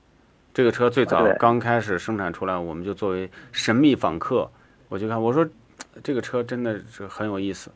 [0.53, 4.49] 这个车最早刚开始生产出来，我们就作为神秘访客，
[4.89, 5.47] 我就看我说，
[6.03, 7.71] 这个车真的是很有意思。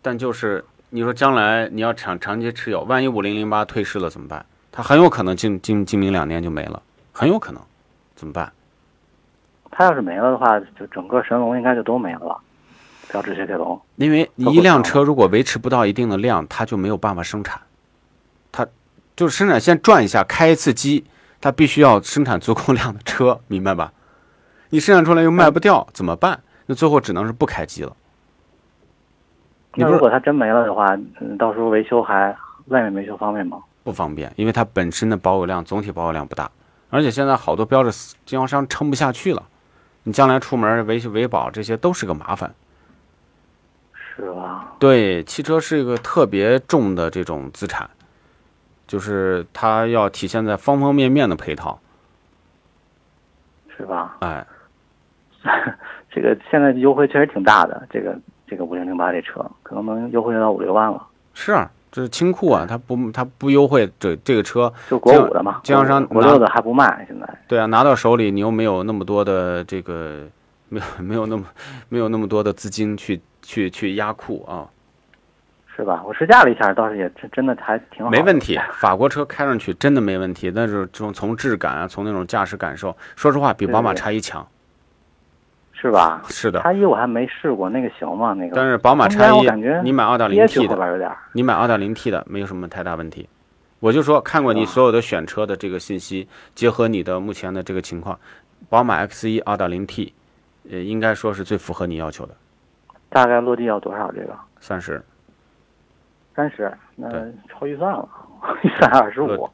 [0.00, 4.44] 但就是你说将来你要长长期持有，万一五零零八退市了怎么办？
[4.70, 6.80] 它很有可能今今今明两年就没了，
[7.12, 7.60] 很有可能，
[8.16, 8.52] 怎么办？
[9.70, 12.38] 它要是没了的话，就整个神龙应该就都没了，
[13.10, 13.80] 标致雪铁龙。
[13.96, 17.60] 因为你一辆车如果维持不到一定的量，它就没有办法生产。
[18.50, 18.66] 它
[19.16, 21.04] 就是生产线转一下，开一次机，
[21.40, 23.92] 它必须要生产足够量的车，明白吧？
[24.70, 26.40] 你生产出来又卖不掉，怎么办？
[26.66, 27.96] 那最后只能是不开机了。
[29.74, 30.86] 那如果它真没了的话，
[31.20, 32.36] 嗯，到时候维修还
[32.66, 33.58] 外面维修方便吗？
[33.82, 36.50] 不方便，因为它本身的保有量总体保有量不大，
[36.92, 37.90] 而且现在好多标志
[38.26, 39.42] 经销商撑不下去了，
[40.02, 42.54] 你将来出门维修维保这些都是个麻烦，
[43.94, 44.74] 是吧？
[44.78, 47.88] 对，汽车是一个特别重的这种资产。
[48.84, 51.80] 就是它要体现在方方面面的配套，
[53.74, 54.16] 是吧？
[54.20, 54.46] 哎，
[56.12, 58.14] 这个现在优惠确实挺大的，这个
[58.46, 61.06] 这个五零零八这车可能能优惠到五六万了。
[61.32, 70.26] 是啊，这是清库啊，它不它不优惠这这个车就国五的嘛，经销商国六的还不卖，现在对啊，拿到手里你又没有那么多的这个
[70.70, 71.44] 没有没有那么
[71.90, 74.66] 没有那么多的资金去去去压库啊。
[75.74, 76.02] 是吧？
[76.06, 78.10] 我试驾了一下，倒是也真真的还挺好。
[78.10, 80.50] 没问题， 法国车开上去真的没问题。
[80.50, 84.46] 但是从从质感啊，从那种驾驶感受，说实话比宝马叉一强，
[85.82, 86.22] 是吧？
[86.28, 86.60] 是的。
[86.62, 88.32] 叉一我还没试过，那个行吗？
[88.34, 88.54] 那个？
[88.54, 89.50] 但是宝马叉一，
[89.82, 93.28] 你买二点零 T 的，你买二点零 T 的没有什么太大问题。
[93.80, 98.16] 我就说看过你所有的选车的这个信息，结合你的目前的这个情况，
[98.68, 100.14] 宝马 X 一二点零 T，
[100.70, 102.34] 呃，应该说是最符合你要求的。
[103.08, 104.12] 大概落地要多少？
[104.12, 105.02] 这个三十，
[106.36, 107.10] 三十，那
[107.48, 108.08] 超预算了，
[108.62, 109.50] 预算二十五，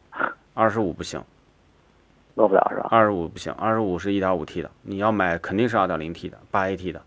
[0.52, 1.18] 二十五不行，
[2.38, 2.86] 落不了是吧？
[2.92, 7.02] 二十五不行，二十五是一点五 T 的，你要买肯定是二点零 T 的，八 AT 的。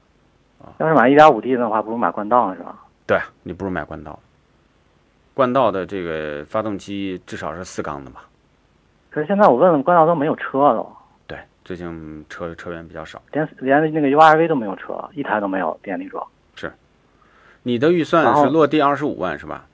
[0.78, 2.78] 要是买一点五 T 的话，不如买冠道是吧？
[3.08, 4.20] 对，你不如买冠道。
[5.34, 8.26] 冠道的这个发动机至少是四缸的吧？
[9.10, 10.86] 可是现在我问问，冠道都没有车了。
[11.26, 16.22] 对，最近车车源比较少，连连那个 URV 都没有车，一台都没有电力车。
[16.56, 16.72] 是，
[17.64, 19.66] 你的预算是落地二十五万是吧？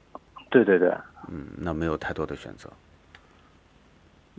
[0.52, 0.94] 对对对。
[1.30, 2.70] 嗯，那没有太多的选择，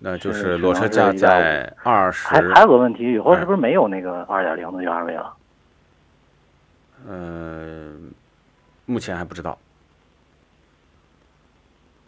[0.00, 2.26] 那就是裸车价在二十。
[2.28, 5.34] 还还有个问题，以后是不是没有那个二点零的 URV 了？
[7.06, 7.92] 呃，
[8.86, 9.58] 目前还不知道，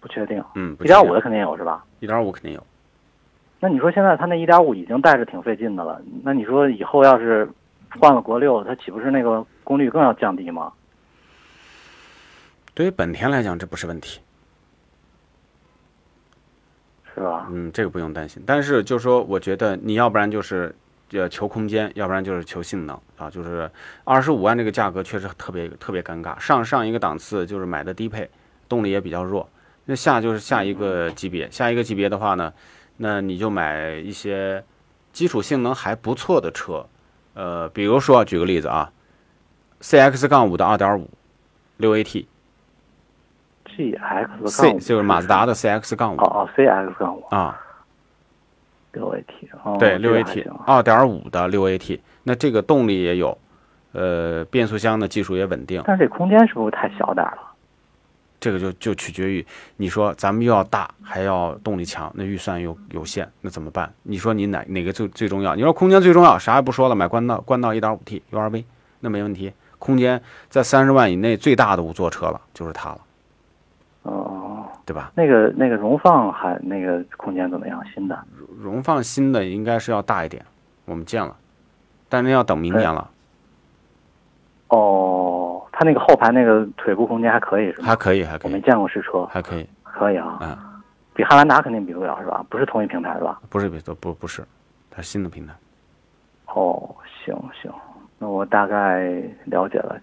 [0.00, 0.42] 不确定。
[0.54, 1.84] 嗯，一点五的肯定有是吧？
[2.00, 2.66] 一点五肯定有。
[3.58, 7.48] 那你说现在它那一点五已经带着挺费劲的了，那你说以后要是
[8.00, 10.72] 换了国六，它岂不是那个功率更要降低吗？
[12.72, 14.20] 对于本田来讲，这不是问题，
[17.20, 17.46] 是吧？
[17.50, 18.42] 嗯，这个不用担心。
[18.46, 20.74] 但是就是说，我觉得你要不然就是
[21.12, 23.30] 呃求空间，要不然就是求性能啊。
[23.30, 23.70] 就是
[24.04, 28.28] 二十五万这个价格确实特别特别尴尬，上上一个档次就是买的低配，
[28.68, 29.48] 动力也比较弱。
[29.84, 32.52] 那下就是下一个级别，下一个级别的话呢？
[32.96, 34.62] 那你就买一些
[35.12, 36.86] 基础性能还不错的车，
[37.34, 38.92] 呃，比如说举个例子啊
[39.80, 41.08] ，CX 杠五的二点五，
[41.78, 42.26] 六 AT。
[43.80, 46.20] GX 杠 C 就是马自达的 CX 杠五。
[46.20, 47.60] 哦哦，CX 杠五啊，
[48.92, 49.78] 六 AT。
[49.78, 53.36] 对，六 AT，二点五的六 AT，那这个动力也有，
[53.92, 55.82] 呃，变速箱的技术也稳定。
[55.86, 57.38] 但是这空间是不是太小点了？
[58.40, 63.92] 这个就就取决于你说咱们又要大还要动力强，那预算又有限，那怎么办？
[64.02, 65.54] 你说你哪哪个最最重要？
[65.54, 68.64] 你说空间最重要，啥也不说了，买冠道冠道一点五 T URV
[69.00, 73.00] 那没问题，空间在三十万以内最大的五座车了，就是它了。
[74.90, 75.12] 哦，对吧？
[75.14, 77.80] 那个那个荣放还那个空间怎么样？
[77.94, 78.18] 新的
[78.60, 80.44] 荣放新的应该是要大一点，
[80.84, 81.36] 我们见了，
[82.08, 83.10] 但是要等明年了。
[84.68, 85.36] 哦。
[85.72, 87.86] 它那个后排那个腿部空间还可以是吧？
[87.86, 88.50] 还可以，还可以。
[88.50, 90.38] 我没见过试车，还可以，可以啊。
[90.42, 90.54] 嗯，
[91.14, 92.44] 比汉兰达肯定比不了是吧？
[92.50, 93.40] 不是同一平台是吧？
[93.48, 94.44] 不是，比不不不是，
[94.90, 95.54] 它新的平台。
[96.48, 97.72] 哦，行行，
[98.18, 99.08] 那我大概
[99.46, 99.98] 了解了。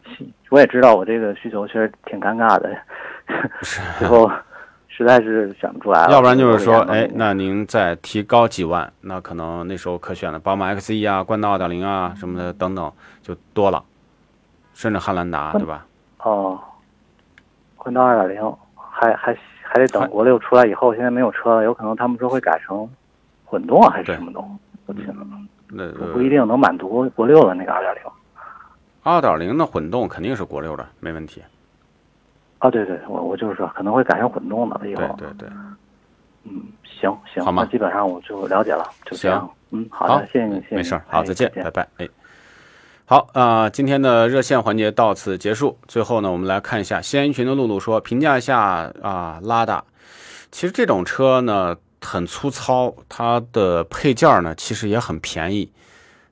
[0.49, 2.75] 我也知道我这个需求其实挺尴尬的，
[3.99, 4.27] 最后
[4.97, 6.11] 实在是选不出来了。
[6.11, 12.91] 要不然就是说，哎，那您再提高几万，那可能那时候可选的宝马 X1 啊、冠道2.0啊什么的等等
[13.21, 13.83] 就多了。
[14.73, 15.85] 甚至汉兰达，对吧？
[16.23, 16.59] 哦，
[17.75, 22.89] 冠道二点零，还还还得等国六出来以后，现在没有车了，有可能他们说会改成
[23.45, 24.57] 混动还是什么动？
[24.87, 25.23] 我天呐，
[25.69, 28.01] 那不一定能满足国六的那个二点零。
[29.03, 31.41] 二点零的混动肯定是国六的，没问题。
[32.59, 35.01] 啊，对对，我我就是说可能会改成混动的以后。
[35.17, 35.49] 对对对。
[36.43, 37.65] 嗯，行行，好吗？
[37.65, 39.49] 基本上我就了解了，就这样。
[39.71, 40.75] 嗯，好的，谢谢你，谢谢。
[40.77, 42.07] 没事，好，再见，拜拜，哎。
[43.05, 45.77] 好啊，今天的热线环节到此结束。
[45.87, 48.59] 最后呢，我们来看一下西安群的露露说，评价一下
[49.01, 49.83] 啊，拉达。
[50.51, 55.71] 其实这种车呢很粗糙，它的配件呢其实也很便宜。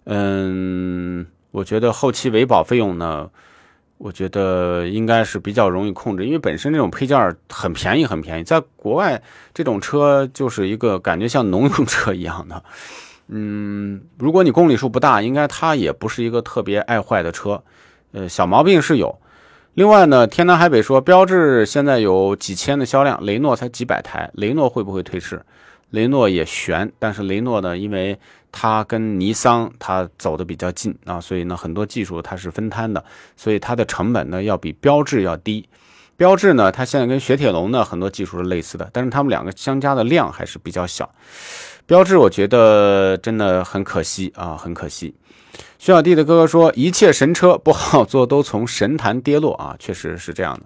[0.06, 3.30] 嗯，我觉得后期维保费用呢，
[3.98, 8.44] 我觉得应该是比较容易控制，因为本身这种配件很便宜，很便宜。
[8.44, 9.22] 在国外，
[9.54, 12.64] 这种车就是一个感觉像农用车一样的。
[13.28, 17.64] 嗯，如果你公里数不大，应该它也不是一个特别爱坏的车，
[18.12, 19.18] 呃，小毛病是有。
[19.74, 25.42] 另外呢，天南海北说，标致现在有几千的销量，雷诺才几百台，雷诺会不会退市？
[25.96, 28.20] 雷诺也悬，但是雷诺呢，因为
[28.52, 33.04] 它跟尼桑它走的比较近啊，所以呢，很多技术它是分摊的，
[33.36, 35.68] 所以它的成本呢要比标致要低。
[36.18, 41.10] 标致呢，它现在跟雪铁龙呢很多技术是类似的，但是它们两个相加的量还是比较小。
[41.86, 45.14] 标志，我觉得真的很可惜啊，很可惜。
[45.78, 50.66] 徐小弟的哥哥说，一切神车不好做都从神坛跌落啊，确实是这样的。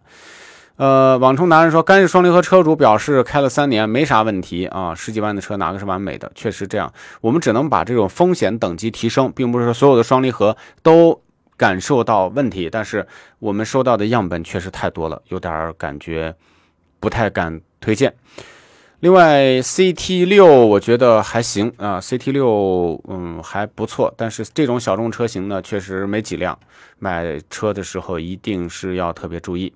[0.80, 6.32] 呃，网冲达人说，干式双离合车主表示开了三年没啥问题啊，十几万的车哪个是完美的？
[6.34, 11.22] 确实这样，我们只能把这种风险等级提升，并不是说所有的双离合都
[11.58, 13.06] 感受到问题，但是
[13.40, 16.34] 我们收到的样本确实太多了，有点感觉
[17.02, 18.14] 不太敢推荐。
[19.02, 26.58] 另外，CT 六我觉得还行啊，CT 六嗯还不错，但是这种小众车型呢，确实没几辆，
[27.00, 29.74] 买车的时候一定是要特别注意。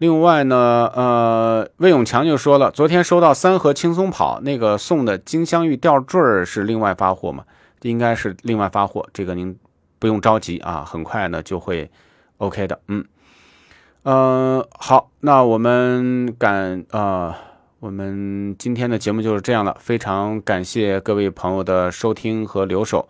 [0.00, 7.44] 另外呢，呃，魏永强就说了，昨天收到三盒轻松跑那个送的金镶玉吊坠是另外发货吗？
[7.82, 9.54] 应该是另外发货，这个您
[9.98, 11.90] 不用着急啊，很快呢就会
[12.38, 12.80] OK 的。
[12.88, 13.04] 嗯，
[14.04, 17.36] 呃，好，那我们感啊，
[17.80, 23.06] 我们今天的节目就是这样了，非常感谢各位朋友的收听和留守。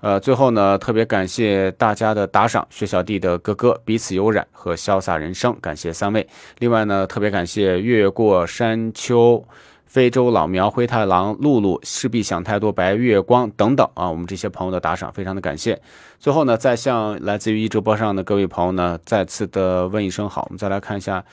[0.00, 6.28] 呃，最后呢，特别感谢大家的打赏，薛小弟的哥哥彼此有染和潇洒人生，感谢三位。
[6.58, 9.42] 另外呢，特别感谢越过山丘、
[9.86, 15.80] 非洲老苗、灰太狼、露露、势必想太多、白月光等等啊，我们这些朋友的打赏，非常的感谢。
[16.20, 20.42] 最后呢，再向来自于一直播上的各位朋友呢，再次的问一声好。
[20.42, 21.24] 我们再来看一下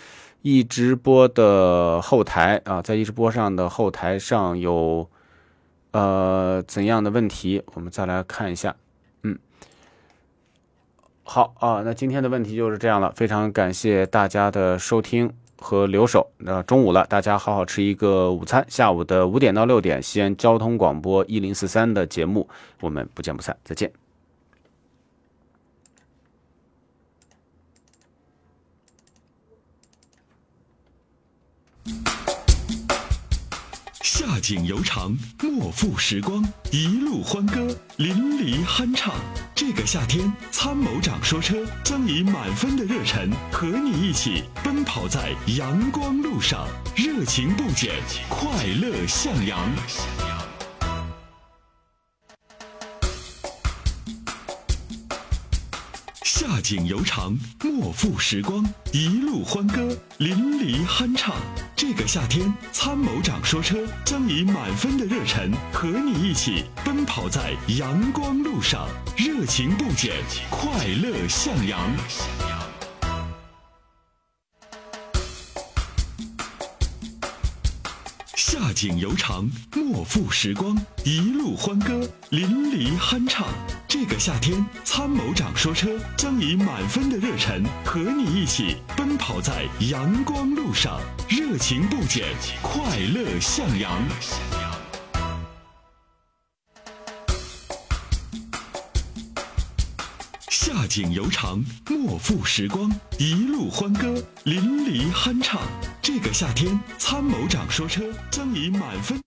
[0.42, 5.08] 一直播的后台啊，在一直播上的后台上有。
[5.94, 7.64] 呃，怎样的问题？
[7.76, 8.76] 我们再来看一下。
[9.22, 9.38] 嗯，
[11.24, 13.14] 好啊，那今天的问题就是这样了。
[13.16, 15.32] 非常感谢大家的收听
[15.62, 16.32] 和留守。
[16.40, 18.66] 那中午了，大家好好吃一个午餐。
[18.68, 22.50] 下午的五点到六点，西安交通广播一零四三的节目，
[22.82, 23.56] 我们不见不散。
[23.64, 24.03] 再见。
[34.34, 37.68] 夏景悠长，莫负时光，一路欢歌，
[37.98, 39.14] 淋漓酣畅。
[39.54, 47.92] 这个夏天，参谋长说车将以满分的热忱和你一起奔跑在阳光路上，热情不减，
[48.28, 49.70] 快乐向阳。
[56.24, 61.36] 夏景悠长，莫负时光，一路欢歌，淋漓酣畅。
[61.96, 70.12] 这个夏天，参谋长说车将以满分的热忱和你一起奔跑在阳光路上，热情不减，
[70.50, 71.80] 快乐向阳。
[78.84, 83.48] 景悠长，莫负时光，一路欢歌，淋漓酣畅。
[83.88, 92.26] 这个夏天，参谋长说车将以满分的热忱和你一起奔跑在阳光路上，热情不减，
[92.62, 94.04] 快乐向阳。
[100.94, 102.88] 景悠长，莫负时光，
[103.18, 104.14] 一路欢歌，
[104.44, 105.60] 淋漓酣畅。
[106.04, 109.20] 这个夏天，参谋长说车将以满分。